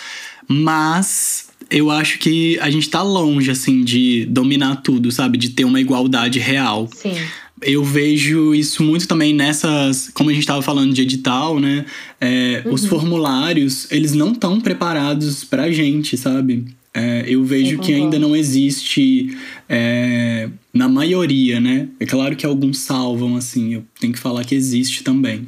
Mas 0.48 1.48
eu 1.70 1.90
acho 1.90 2.20
que 2.20 2.60
a 2.60 2.70
gente 2.70 2.90
tá 2.90 3.02
longe, 3.02 3.50
assim, 3.50 3.84
de 3.84 4.26
dominar 4.26 4.78
tudo, 4.78 5.12
sabe? 5.12 5.38
De 5.38 5.50
ter 5.50 5.66
uma 5.66 5.82
igualdade 5.82 6.40
real. 6.40 6.88
Sim. 6.94 7.16
Eu 7.62 7.84
vejo 7.84 8.54
isso 8.54 8.84
muito 8.84 9.08
também 9.08 9.34
nessas. 9.34 10.10
Como 10.14 10.30
a 10.30 10.34
gente 10.34 10.44
estava 10.44 10.62
falando 10.62 10.94
de 10.94 11.02
edital, 11.02 11.60
né? 11.60 11.86
É, 12.20 12.62
uhum. 12.66 12.74
Os 12.74 12.86
formulários, 12.86 13.90
eles 13.92 14.14
não 14.14 14.34
estão 14.34 14.60
preparados 14.60 15.44
pra 15.44 15.72
gente, 15.72 16.18
sabe? 16.18 16.66
É, 16.96 17.26
eu 17.28 17.44
vejo 17.44 17.76
eu 17.76 17.80
que 17.80 17.94
ainda 17.94 18.18
não 18.18 18.34
existe 18.34 19.36
é, 19.68 20.50
na 20.74 20.88
maioria, 20.88 21.60
né? 21.60 21.90
É 22.00 22.06
claro 22.06 22.38
que 22.38 22.46
alguns 22.46 22.78
salvam, 22.80 23.36
assim, 23.36 23.74
eu 23.74 23.84
tenho 24.00 24.14
que 24.14 24.20
falar 24.20 24.46
que 24.46 24.56
existe 24.56 25.04
também. 25.04 25.46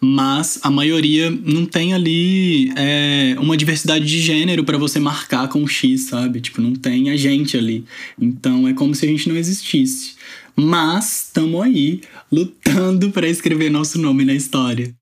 Mas 0.00 0.58
a 0.62 0.70
maioria 0.70 1.30
não 1.30 1.66
tem 1.66 1.92
ali 1.92 2.72
é, 2.76 3.36
uma 3.38 3.58
diversidade 3.58 4.06
de 4.06 4.20
gênero 4.22 4.64
para 4.64 4.78
você 4.78 4.98
marcar 4.98 5.48
com 5.48 5.68
X, 5.68 6.04
sabe? 6.04 6.40
Tipo, 6.40 6.62
não 6.62 6.74
tem 6.74 7.10
a 7.10 7.16
gente 7.16 7.58
ali. 7.58 7.84
Então 8.18 8.66
é 8.66 8.72
como 8.72 8.94
se 8.94 9.04
a 9.04 9.08
gente 9.08 9.28
não 9.28 9.36
existisse. 9.36 10.14
Mas 10.56 11.26
estamos 11.26 11.60
aí 11.62 12.00
lutando 12.32 13.10
para 13.10 13.28
escrever 13.28 13.70
nosso 13.70 13.98
nome 13.98 14.24
na 14.24 14.32
história 14.32 14.94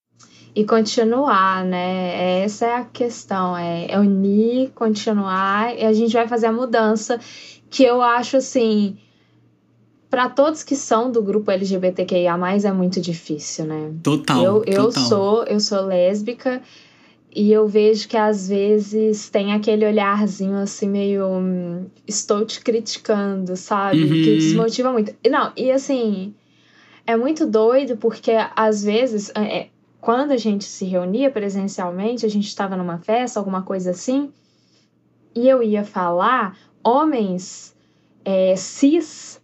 e 0.54 0.64
continuar, 0.64 1.64
né? 1.64 2.42
Essa 2.42 2.66
é 2.66 2.74
a 2.76 2.84
questão, 2.84 3.56
é, 3.56 3.86
é 3.90 3.98
unir, 3.98 4.70
continuar 4.74 5.76
e 5.76 5.84
a 5.84 5.92
gente 5.92 6.12
vai 6.12 6.28
fazer 6.28 6.46
a 6.46 6.52
mudança 6.52 7.18
que 7.68 7.82
eu 7.82 8.00
acho 8.00 8.36
assim, 8.36 8.96
para 10.08 10.28
todos 10.28 10.62
que 10.62 10.76
são 10.76 11.10
do 11.10 11.20
grupo 11.20 11.50
LGBTQIA+, 11.50 12.38
é 12.64 12.72
muito 12.72 13.00
difícil, 13.00 13.64
né? 13.64 13.92
Total. 14.00 14.44
Eu, 14.44 14.64
eu 14.64 14.84
total. 14.84 15.04
sou, 15.04 15.44
eu 15.44 15.58
sou 15.58 15.84
lésbica 15.84 16.62
e 17.34 17.52
eu 17.52 17.66
vejo 17.66 18.06
que 18.06 18.16
às 18.16 18.48
vezes 18.48 19.28
tem 19.28 19.52
aquele 19.52 19.84
olharzinho 19.84 20.56
assim 20.58 20.88
meio 20.88 21.26
hum, 21.26 21.86
estou 22.06 22.44
te 22.44 22.60
criticando, 22.60 23.56
sabe? 23.56 24.04
Uhum. 24.04 24.08
Que 24.08 24.36
desmotiva 24.36 24.92
muito. 24.92 25.12
Não, 25.28 25.52
e 25.56 25.72
assim, 25.72 26.32
é 27.04 27.16
muito 27.16 27.44
doido 27.44 27.96
porque 27.96 28.30
às 28.54 28.84
vezes 28.84 29.32
é, 29.34 29.66
quando 30.04 30.32
a 30.32 30.36
gente 30.36 30.64
se 30.64 30.84
reunia 30.84 31.30
presencialmente, 31.30 32.26
a 32.26 32.28
gente 32.28 32.46
estava 32.46 32.76
numa 32.76 32.98
festa, 32.98 33.40
alguma 33.40 33.62
coisa 33.62 33.92
assim, 33.92 34.30
e 35.34 35.48
eu 35.48 35.62
ia 35.62 35.82
falar, 35.82 36.58
homens 36.84 37.74
é, 38.22 38.54
cis 38.54 39.40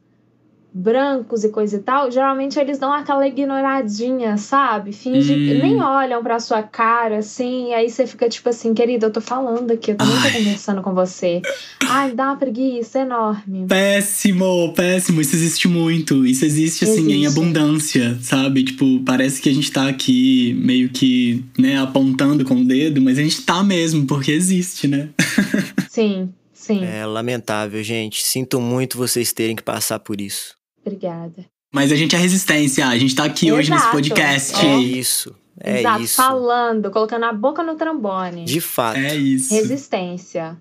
brancos 0.73 1.43
e 1.45 1.49
coisa 1.49 1.77
e 1.77 1.81
tal, 1.81 2.11
geralmente 2.11 2.59
eles 2.59 2.79
dão 2.79 2.93
aquela 2.93 3.27
ignoradinha, 3.27 4.37
sabe? 4.37 4.93
Finge 4.93 5.35
que 5.35 5.53
Hum. 5.55 5.59
nem 5.63 5.83
olham 5.83 6.23
pra 6.23 6.39
sua 6.39 6.63
cara, 6.63 7.19
assim, 7.19 7.71
e 7.71 7.75
aí 7.75 7.91
você 7.91 8.07
fica 8.07 8.29
tipo 8.29 8.49
assim, 8.49 8.73
querida, 8.73 9.07
eu 9.07 9.11
tô 9.13 9.21
falando 9.21 9.71
aqui, 9.73 9.91
eu 9.93 9.97
também 9.97 10.15
tô 10.23 10.39
conversando 10.39 10.83
com 10.83 10.95
você. 10.95 11.43
Ai, 11.89 12.13
dá 12.13 12.27
uma 12.27 12.37
preguiça 12.37 13.01
enorme. 13.01 13.67
Péssimo, 13.67 14.73
péssimo. 14.75 15.21
Isso 15.21 15.35
existe 15.35 15.67
muito. 15.67 16.25
Isso 16.25 16.45
existe, 16.45 16.85
assim, 16.85 17.11
em 17.11 17.25
Existe. 17.25 17.39
abundância, 17.41 18.19
sabe? 18.23 18.63
Tipo, 18.63 19.01
parece 19.05 19.41
que 19.43 19.49
a 19.49 19.53
gente 19.53 19.71
tá 19.73 19.89
aqui 19.89 20.55
meio 20.63 20.89
que, 20.91 21.45
né, 21.59 21.79
apontando 21.81 22.45
com 22.45 22.55
o 22.55 22.65
dedo, 22.65 23.01
mas 23.01 23.19
a 23.19 23.23
gente 23.23 23.43
tá 23.43 23.63
mesmo, 23.65 24.07
porque 24.07 24.31
existe, 24.31 24.87
né? 24.87 25.09
Sim, 25.91 26.29
sim. 26.53 26.85
É 26.85 27.05
lamentável, 27.05 27.83
gente. 27.83 28.23
Sinto 28.23 28.61
muito 28.61 28.97
vocês 28.97 29.33
terem 29.33 29.57
que 29.57 29.63
passar 29.63 29.99
por 29.99 30.21
isso. 30.21 30.55
Obrigada. 30.95 31.47
Mas 31.73 31.93
a 31.93 31.97
gente 31.97 32.17
é 32.17 32.19
resistência. 32.19 32.87
A 32.89 32.99
gente 32.99 33.15
tá 33.15 33.25
aqui 33.25 33.53
hoje 33.53 33.71
nesse 33.71 33.83
Exato. 33.85 33.97
podcast. 33.97 34.67
É 34.67 34.77
isso. 34.77 35.35
É 35.63 35.81
Exato, 35.81 36.03
isso. 36.03 36.17
falando, 36.17 36.91
colocando 36.91 37.25
a 37.25 37.33
boca 37.33 37.63
no 37.63 37.77
trombone. 37.77 38.45
De 38.45 38.61
fato. 38.61 38.99
É 38.99 39.15
isso. 39.15 39.55
Resistência. 39.55 40.57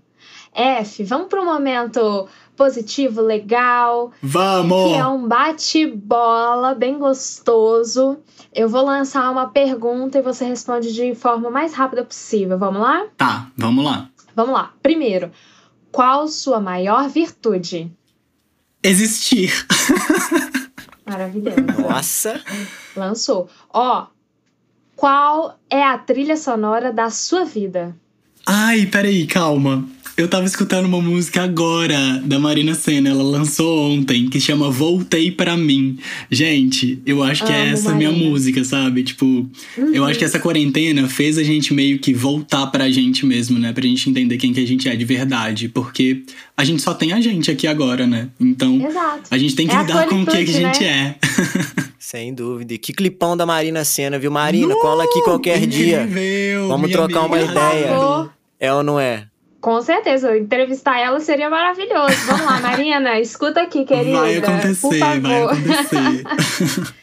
F, 0.53 1.03
vamos 1.03 1.27
para 1.27 1.41
um 1.41 1.45
momento 1.45 2.27
positivo, 2.55 3.21
legal, 3.21 4.11
Vamos! 4.21 4.91
que 4.91 4.97
é 4.97 5.07
um 5.07 5.27
bate-bola 5.27 6.75
bem 6.75 6.97
gostoso. 6.97 8.17
Eu 8.53 8.67
vou 8.67 8.83
lançar 8.83 9.31
uma 9.31 9.47
pergunta 9.47 10.17
e 10.17 10.21
você 10.21 10.43
responde 10.43 10.93
de 10.93 11.15
forma 11.15 11.49
mais 11.49 11.73
rápida 11.73 12.03
possível. 12.03 12.57
Vamos 12.57 12.81
lá? 12.81 13.05
Tá, 13.15 13.49
vamos 13.55 13.85
lá. 13.85 14.09
Vamos 14.35 14.53
lá. 14.53 14.73
Primeiro, 14.81 15.31
qual 15.91 16.27
sua 16.27 16.59
maior 16.59 17.07
virtude? 17.07 17.91
Existir. 18.83 19.51
Maravilhoso. 21.05 21.61
Nossa. 21.81 22.41
Lançou. 22.95 23.49
Ó, 23.73 24.07
qual 24.95 25.59
é 25.69 25.83
a 25.83 25.97
trilha 25.97 26.37
sonora 26.37 26.93
da 26.93 27.09
sua 27.09 27.45
vida? 27.45 27.95
Ai, 28.45 28.85
peraí, 28.85 29.25
calma. 29.27 29.87
Eu 30.19 30.27
tava 30.27 30.43
escutando 30.45 30.86
uma 30.86 30.99
música 30.99 31.43
agora 31.43 32.21
da 32.25 32.38
Marina 32.38 32.75
Senna, 32.75 33.10
ela 33.10 33.23
lançou 33.23 33.89
ontem, 33.89 34.27
que 34.27 34.38
chama 34.38 34.69
Voltei 34.69 35.32
Pra 35.32 35.55
Mim. 35.55 35.97
Gente, 36.29 37.01
eu 37.05 37.23
acho 37.23 37.45
que 37.45 37.53
é 37.53 37.62
Amo 37.62 37.71
essa 37.71 37.93
minha 37.95 38.12
Marina. 38.12 38.29
música, 38.29 38.62
sabe? 38.65 39.03
Tipo, 39.03 39.49
eu 39.93 40.03
acho 40.03 40.19
que 40.19 40.25
essa 40.25 40.38
quarentena 40.38 41.08
fez 41.08 41.38
a 41.38 41.43
gente 41.43 41.73
meio 41.73 41.99
que 41.99 42.13
voltar 42.13 42.67
pra 42.67 42.89
gente 42.89 43.25
mesmo, 43.25 43.58
né? 43.58 43.71
Pra 43.71 43.82
gente 43.86 44.10
entender 44.10 44.36
quem 44.36 44.51
que 44.51 44.60
a 44.60 44.67
gente 44.67 44.89
é 44.89 44.95
de 44.97 45.05
verdade. 45.05 45.69
Porque 45.69 46.21
a 46.58 46.65
gente 46.65 46.82
só 46.82 46.93
tem 46.93 47.13
a 47.13 47.21
gente 47.21 47.49
aqui 47.49 47.65
agora, 47.65 48.05
né? 48.05 48.27
Então, 48.38 48.75
Exato. 48.86 49.21
a 49.32 49.38
gente 49.38 49.55
tem 49.55 49.67
que 49.67 49.73
É 49.73 49.79
lidar 49.79 50.05
com 50.05 50.21
o 50.21 50.25
que, 50.25 50.43
que 50.43 50.51
a 50.51 50.53
gente 50.53 50.82
né? 50.84 51.15
é. 51.23 51.27
Sem 51.97 52.34
dúvida. 52.34 52.73
E 52.73 52.77
que 52.77 52.91
clipão 52.91 53.38
da 53.38 53.45
Marina 53.45 53.86
Senna, 53.86 54.19
viu? 54.19 54.32
Marina, 54.32 54.75
cola 54.82 55.05
aqui 55.05 55.21
qualquer 55.21 55.65
dia. 55.65 56.03
Incrível, 56.03 56.67
Vamos 56.67 56.88
minha 56.89 56.97
trocar 56.97 57.21
uma 57.25 57.38
amiga. 57.38 57.51
ideia. 57.53 57.88
Por 57.88 57.99
favor. 57.99 58.34
É 58.60 58.73
ou 58.73 58.84
não 58.84 58.99
é? 58.99 59.28
Com 59.61 59.81
certeza, 59.81 60.37
entrevistar 60.37 60.97
ela 60.99 61.19
seria 61.19 61.49
maravilhoso. 61.49 62.15
Vamos 62.27 62.45
lá, 62.45 62.59
Marina, 62.61 63.19
escuta 63.21 63.61
aqui, 63.61 63.83
querida. 63.83 64.19
Vai 64.19 64.39
Por 64.39 64.49
acontecer, 64.49 64.99
favor. 64.99 65.21
vai 65.21 65.43
acontecer. 65.43 66.93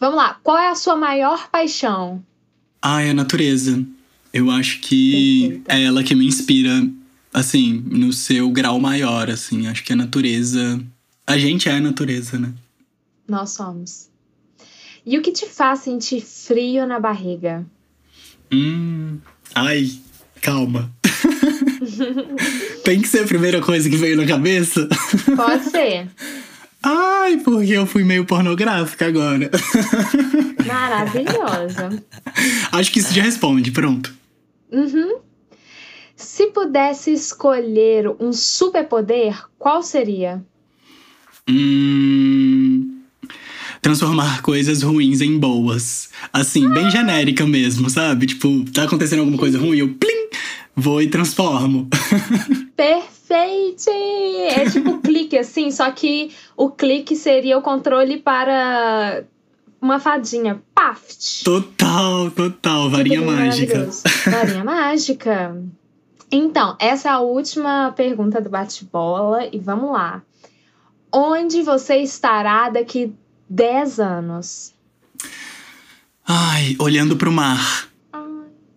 Vamos 0.00 0.16
lá, 0.16 0.38
qual 0.42 0.58
é 0.58 0.68
a 0.68 0.74
sua 0.74 0.96
maior 0.96 1.48
paixão? 1.50 2.22
Ai, 2.80 3.10
a 3.10 3.14
natureza. 3.14 3.84
Eu 4.32 4.50
acho 4.50 4.80
que 4.80 5.46
Perfeita. 5.48 5.72
é 5.74 5.84
ela 5.84 6.02
que 6.02 6.14
me 6.14 6.26
inspira, 6.26 6.86
assim, 7.32 7.82
no 7.86 8.12
seu 8.12 8.50
grau 8.50 8.80
maior, 8.80 9.30
assim. 9.30 9.66
Acho 9.68 9.84
que 9.84 9.92
a 9.92 9.96
natureza. 9.96 10.80
A 11.26 11.38
gente 11.38 11.68
é 11.68 11.72
a 11.72 11.80
natureza, 11.80 12.38
né? 12.38 12.52
Nós 13.28 13.50
somos. 13.50 14.08
E 15.06 15.16
o 15.18 15.22
que 15.22 15.32
te 15.32 15.46
faz 15.46 15.80
sentir 15.80 16.20
frio 16.22 16.86
na 16.86 16.98
barriga? 16.98 17.64
Hum. 18.52 19.18
Ai, 19.54 19.90
calma. 20.42 20.90
Tem 22.84 23.00
que 23.00 23.08
ser 23.08 23.20
a 23.20 23.26
primeira 23.26 23.60
coisa 23.60 23.88
que 23.88 23.96
veio 23.96 24.16
na 24.16 24.26
cabeça? 24.26 24.88
Pode 25.36 25.64
ser. 25.70 26.08
Ai, 26.82 27.38
porque 27.38 27.72
eu 27.72 27.86
fui 27.86 28.04
meio 28.04 28.26
pornográfica 28.26 29.06
agora. 29.06 29.50
Maravilhosa. 30.66 32.04
Acho 32.70 32.92
que 32.92 32.98
isso 32.98 33.14
já 33.14 33.22
responde, 33.22 33.70
pronto. 33.70 34.14
Uhum. 34.70 35.18
Se 36.14 36.48
pudesse 36.48 37.10
escolher 37.12 38.08
um 38.20 38.32
superpoder, 38.32 39.44
qual 39.58 39.82
seria? 39.82 40.44
Hum. 41.48 43.00
Transformar 43.80 44.40
coisas 44.42 44.82
ruins 44.82 45.20
em 45.20 45.38
boas. 45.38 46.10
Assim, 46.32 46.68
bem 46.70 46.90
genérica 46.90 47.46
mesmo, 47.46 47.90
sabe? 47.90 48.26
Tipo, 48.26 48.64
tá 48.72 48.84
acontecendo 48.84 49.20
alguma 49.20 49.38
coisa 49.38 49.58
ruim, 49.58 49.78
eu 49.78 49.88
plim, 49.88 50.13
vou 50.76 51.00
e 51.00 51.08
transformo. 51.08 51.88
Perfeito! 52.76 53.90
É 53.90 54.68
tipo 54.70 54.98
clique 54.98 55.38
assim, 55.38 55.70
só 55.70 55.90
que 55.90 56.30
o 56.56 56.70
clique 56.70 57.16
seria 57.16 57.58
o 57.58 57.62
controle 57.62 58.18
para 58.18 59.24
uma 59.80 60.00
fadinha. 60.00 60.62
Paft! 60.74 61.44
Total, 61.44 62.30
total, 62.30 62.90
varinha 62.90 63.20
mágica. 63.20 63.88
Varinha 64.30 64.64
mágica. 64.64 65.56
Então, 66.30 66.76
essa 66.80 67.08
é 67.08 67.12
a 67.12 67.20
última 67.20 67.92
pergunta 67.92 68.40
do 68.40 68.50
bate-bola 68.50 69.48
e 69.52 69.58
vamos 69.58 69.92
lá. 69.92 70.22
Onde 71.12 71.62
você 71.62 71.98
estará 71.98 72.68
daqui 72.70 73.14
10 73.48 74.00
anos? 74.00 74.74
Ai, 76.26 76.74
olhando 76.80 77.16
pro 77.16 77.30
mar. 77.30 77.88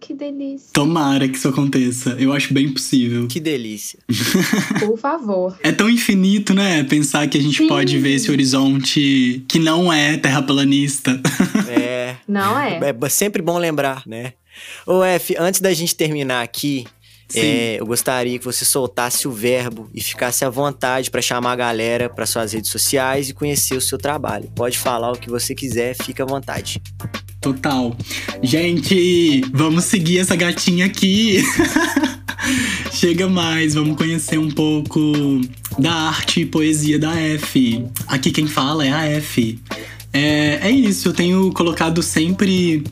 Que 0.07 0.13
delícia. 0.13 0.69
Tomara 0.71 1.27
que 1.27 1.35
isso 1.35 1.49
aconteça. 1.49 2.11
Eu 2.11 2.31
acho 2.31 2.53
bem 2.53 2.71
possível. 2.71 3.27
Que 3.27 3.41
delícia. 3.41 3.99
Por 4.79 4.97
favor. 4.97 5.59
É 5.61 5.69
tão 5.73 5.89
infinito, 5.89 6.53
né? 6.53 6.81
Pensar 6.85 7.27
que 7.27 7.37
a 7.37 7.41
gente 7.41 7.57
Sim. 7.57 7.67
pode 7.67 7.99
ver 7.99 8.13
esse 8.13 8.31
horizonte 8.31 9.43
que 9.49 9.59
não 9.59 9.91
é 9.91 10.15
terraplanista. 10.15 11.19
É. 11.67 12.15
Não 12.25 12.57
é? 12.57 12.79
É 12.79 13.09
sempre 13.09 13.41
bom 13.41 13.57
lembrar, 13.57 14.03
né? 14.07 14.33
Ô, 14.85 15.03
F, 15.03 15.35
antes 15.37 15.59
da 15.59 15.73
gente 15.73 15.93
terminar 15.93 16.41
aqui, 16.41 16.85
é, 17.35 17.75
eu 17.79 17.85
gostaria 17.85 18.39
que 18.39 18.45
você 18.45 18.63
soltasse 18.63 19.27
o 19.27 19.31
verbo 19.31 19.89
e 19.93 20.01
ficasse 20.01 20.45
à 20.45 20.49
vontade 20.49 21.11
para 21.11 21.21
chamar 21.21 21.51
a 21.51 21.55
galera 21.55 22.09
para 22.09 22.25
suas 22.25 22.53
redes 22.53 22.71
sociais 22.71 23.29
e 23.29 23.33
conhecer 23.33 23.75
o 23.75 23.81
seu 23.81 23.97
trabalho. 23.97 24.49
Pode 24.55 24.79
falar 24.79 25.11
o 25.11 25.17
que 25.17 25.29
você 25.29 25.53
quiser, 25.53 25.95
fica 25.95 26.23
à 26.23 26.25
vontade. 26.25 26.81
Total. 27.41 27.95
Gente, 28.41 29.41
vamos 29.53 29.85
seguir 29.85 30.19
essa 30.19 30.35
gatinha 30.35 30.85
aqui. 30.85 31.43
Chega 32.91 33.27
mais, 33.27 33.73
vamos 33.73 33.97
conhecer 33.97 34.37
um 34.37 34.49
pouco 34.49 35.41
da 35.77 35.93
arte 35.93 36.41
e 36.41 36.45
poesia 36.45 36.97
da 36.97 37.15
F. 37.15 37.85
Aqui 38.07 38.31
quem 38.31 38.47
fala 38.47 38.85
é 38.85 38.91
a 38.91 39.05
F. 39.05 39.59
É, 40.13 40.59
é 40.63 40.71
isso, 40.71 41.09
eu 41.09 41.13
tenho 41.13 41.51
colocado 41.51 42.01
sempre 42.01 42.83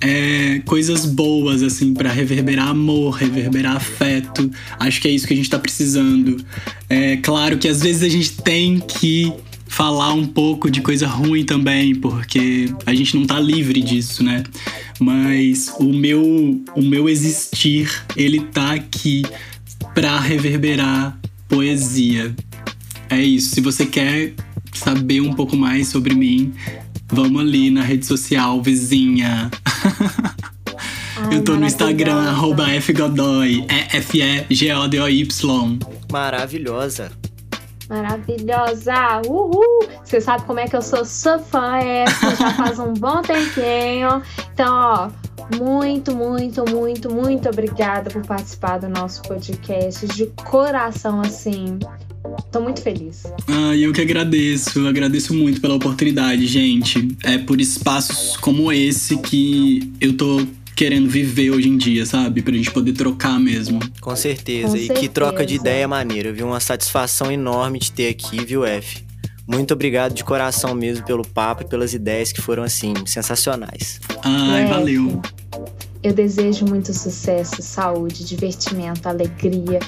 é, 0.00 0.60
coisas 0.66 1.06
boas, 1.06 1.62
assim, 1.62 1.94
pra 1.94 2.12
reverberar 2.12 2.68
amor, 2.68 3.14
reverberar 3.14 3.76
afeto. 3.76 4.50
Acho 4.78 5.00
que 5.00 5.08
é 5.08 5.10
isso 5.10 5.26
que 5.26 5.32
a 5.32 5.36
gente 5.36 5.48
tá 5.48 5.58
precisando. 5.58 6.44
É 6.90 7.16
claro 7.16 7.56
que 7.56 7.68
às 7.68 7.80
vezes 7.80 8.02
a 8.02 8.08
gente 8.08 8.32
tem 8.42 8.80
que 8.80 9.32
falar 9.74 10.12
um 10.14 10.24
pouco 10.24 10.70
de 10.70 10.80
coisa 10.80 11.08
ruim 11.08 11.44
também, 11.44 11.96
porque 11.96 12.72
a 12.86 12.94
gente 12.94 13.16
não 13.16 13.26
tá 13.26 13.40
livre 13.40 13.82
disso, 13.82 14.22
né? 14.22 14.44
Mas 15.00 15.74
o 15.80 15.92
meu, 15.92 16.22
o 16.76 16.80
meu 16.80 17.08
existir, 17.08 17.90
ele 18.16 18.38
tá 18.38 18.74
aqui 18.74 19.24
pra 19.92 20.20
reverberar 20.20 21.18
poesia. 21.48 22.32
É 23.10 23.20
isso. 23.20 23.52
Se 23.52 23.60
você 23.60 23.84
quer 23.84 24.34
saber 24.72 25.20
um 25.20 25.32
pouco 25.32 25.56
mais 25.56 25.88
sobre 25.88 26.14
mim, 26.14 26.54
vamos 27.08 27.40
ali 27.40 27.68
na 27.68 27.82
rede 27.82 28.06
social 28.06 28.62
vizinha. 28.62 29.50
Ai, 31.16 31.36
Eu 31.36 31.42
tô 31.42 31.56
no 31.56 31.66
Instagram, 31.66 32.28
arroba 32.28 32.68
fgodoy, 32.80 33.64
é 33.68 33.96
F-E-G-O-D-O-Y. 33.96 35.78
Maravilhosa. 36.12 37.23
Maravilhosa! 37.88 39.22
Uhul! 39.26 39.88
Você 40.04 40.20
sabe 40.20 40.44
como 40.44 40.60
é 40.60 40.66
que 40.66 40.76
eu 40.76 40.82
sou 40.82 41.04
sua 41.04 41.38
fã, 41.38 41.76
é, 41.78 42.04
já 42.06 42.50
faz 42.56 42.78
um 42.78 42.92
bom 42.94 43.22
tempinho. 43.22 44.22
Então, 44.52 44.72
ó, 44.72 45.10
muito, 45.56 46.14
muito, 46.14 46.64
muito, 46.68 47.12
muito 47.12 47.48
obrigada 47.48 48.10
por 48.10 48.24
participar 48.24 48.78
do 48.78 48.88
nosso 48.88 49.22
podcast. 49.22 50.06
De 50.06 50.26
coração, 50.44 51.20
assim. 51.20 51.78
Tô 52.50 52.60
muito 52.60 52.80
feliz. 52.80 53.24
Ah, 53.46 53.76
eu 53.76 53.92
que 53.92 54.00
agradeço, 54.00 54.80
eu 54.80 54.88
agradeço 54.88 55.34
muito 55.34 55.60
pela 55.60 55.74
oportunidade, 55.74 56.46
gente. 56.46 57.16
É 57.22 57.36
por 57.36 57.60
espaços 57.60 58.36
como 58.38 58.72
esse 58.72 59.18
que 59.18 59.92
eu 60.00 60.16
tô 60.16 60.40
querendo 60.74 61.08
viver 61.08 61.50
hoje 61.50 61.68
em 61.68 61.76
dia, 61.76 62.04
sabe? 62.04 62.42
Pra 62.42 62.52
gente 62.54 62.70
poder 62.70 62.92
trocar 62.92 63.38
mesmo. 63.38 63.80
Com 64.00 64.14
certeza. 64.16 64.76
Com 64.76 64.76
e 64.76 64.88
que 64.88 65.08
troca 65.08 65.44
de 65.44 65.54
certeza. 65.54 65.60
ideia 65.60 65.88
maneira, 65.88 66.32
viu? 66.32 66.46
Uma 66.46 66.60
satisfação 66.60 67.30
enorme 67.30 67.78
de 67.78 67.92
ter 67.92 68.08
aqui, 68.08 68.44
viu, 68.44 68.64
F? 68.64 69.04
Muito 69.46 69.74
obrigado 69.74 70.14
de 70.14 70.24
coração 70.24 70.74
mesmo 70.74 71.04
pelo 71.04 71.26
papo 71.26 71.62
e 71.62 71.66
pelas 71.66 71.92
ideias 71.92 72.32
que 72.32 72.40
foram, 72.40 72.62
assim, 72.62 72.94
sensacionais. 73.06 74.00
Ai, 74.22 74.66
valeu. 74.66 75.20
Eu 76.02 76.12
desejo 76.12 76.66
muito 76.66 76.92
sucesso, 76.92 77.62
saúde, 77.62 78.24
divertimento, 78.24 79.08
alegria 79.08 79.80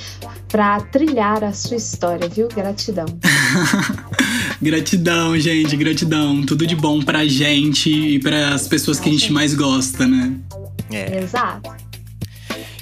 para 0.49 0.81
trilhar 0.81 1.45
a 1.45 1.53
sua 1.53 1.77
história, 1.77 2.27
viu? 2.29 2.49
Gratidão. 2.49 3.05
gratidão, 4.61 5.39
gente, 5.39 5.77
gratidão. 5.77 6.43
Tudo 6.45 6.67
de 6.67 6.75
bom 6.75 7.03
pra 7.03 7.27
gente 7.27 7.91
e 7.91 8.19
para 8.19 8.55
as 8.55 8.67
pessoas 8.67 8.99
que 8.99 9.09
a 9.09 9.13
gente 9.13 9.31
mais 9.31 9.55
gosta, 9.55 10.07
né? 10.07 10.35
É. 10.97 11.19
Exato. 11.23 11.75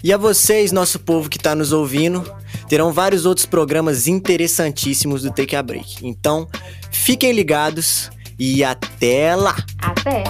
E 0.03 0.13
a 0.13 0.17
vocês, 0.17 0.71
nosso 0.71 0.99
povo 0.99 1.31
que 1.31 1.39
está 1.39 1.55
nos 1.55 1.73
ouvindo, 1.73 2.23
terão 2.69 2.93
vários 2.93 3.25
outros 3.25 3.47
programas 3.47 4.07
interessantíssimos 4.07 5.23
do 5.23 5.31
Take 5.31 5.57
a 5.57 5.63
Break. 5.63 6.07
Então, 6.07 6.47
fiquem 6.91 7.33
ligados 7.33 8.11
e 8.39 8.63
até 8.63 9.35
lá! 9.35 9.57
Até! 9.81 10.25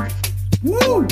Uh! 0.64 1.04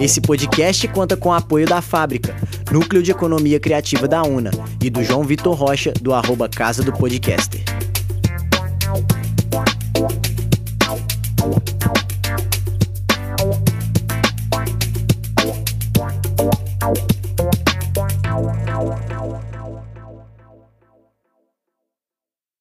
Esse 0.00 0.20
podcast 0.20 0.86
conta 0.88 1.16
com 1.16 1.30
o 1.30 1.32
apoio 1.32 1.66
da 1.66 1.80
Fábrica, 1.80 2.36
Núcleo 2.70 3.02
de 3.02 3.10
Economia 3.10 3.58
Criativa 3.58 4.06
da 4.06 4.22
UNA, 4.22 4.50
e 4.82 4.90
do 4.90 5.02
João 5.02 5.24
Vitor 5.24 5.54
Rocha, 5.54 5.92
do 6.00 6.12
arroba 6.12 6.48
Casa 6.48 6.82
do 6.82 6.92
Podcaster. 6.92 7.73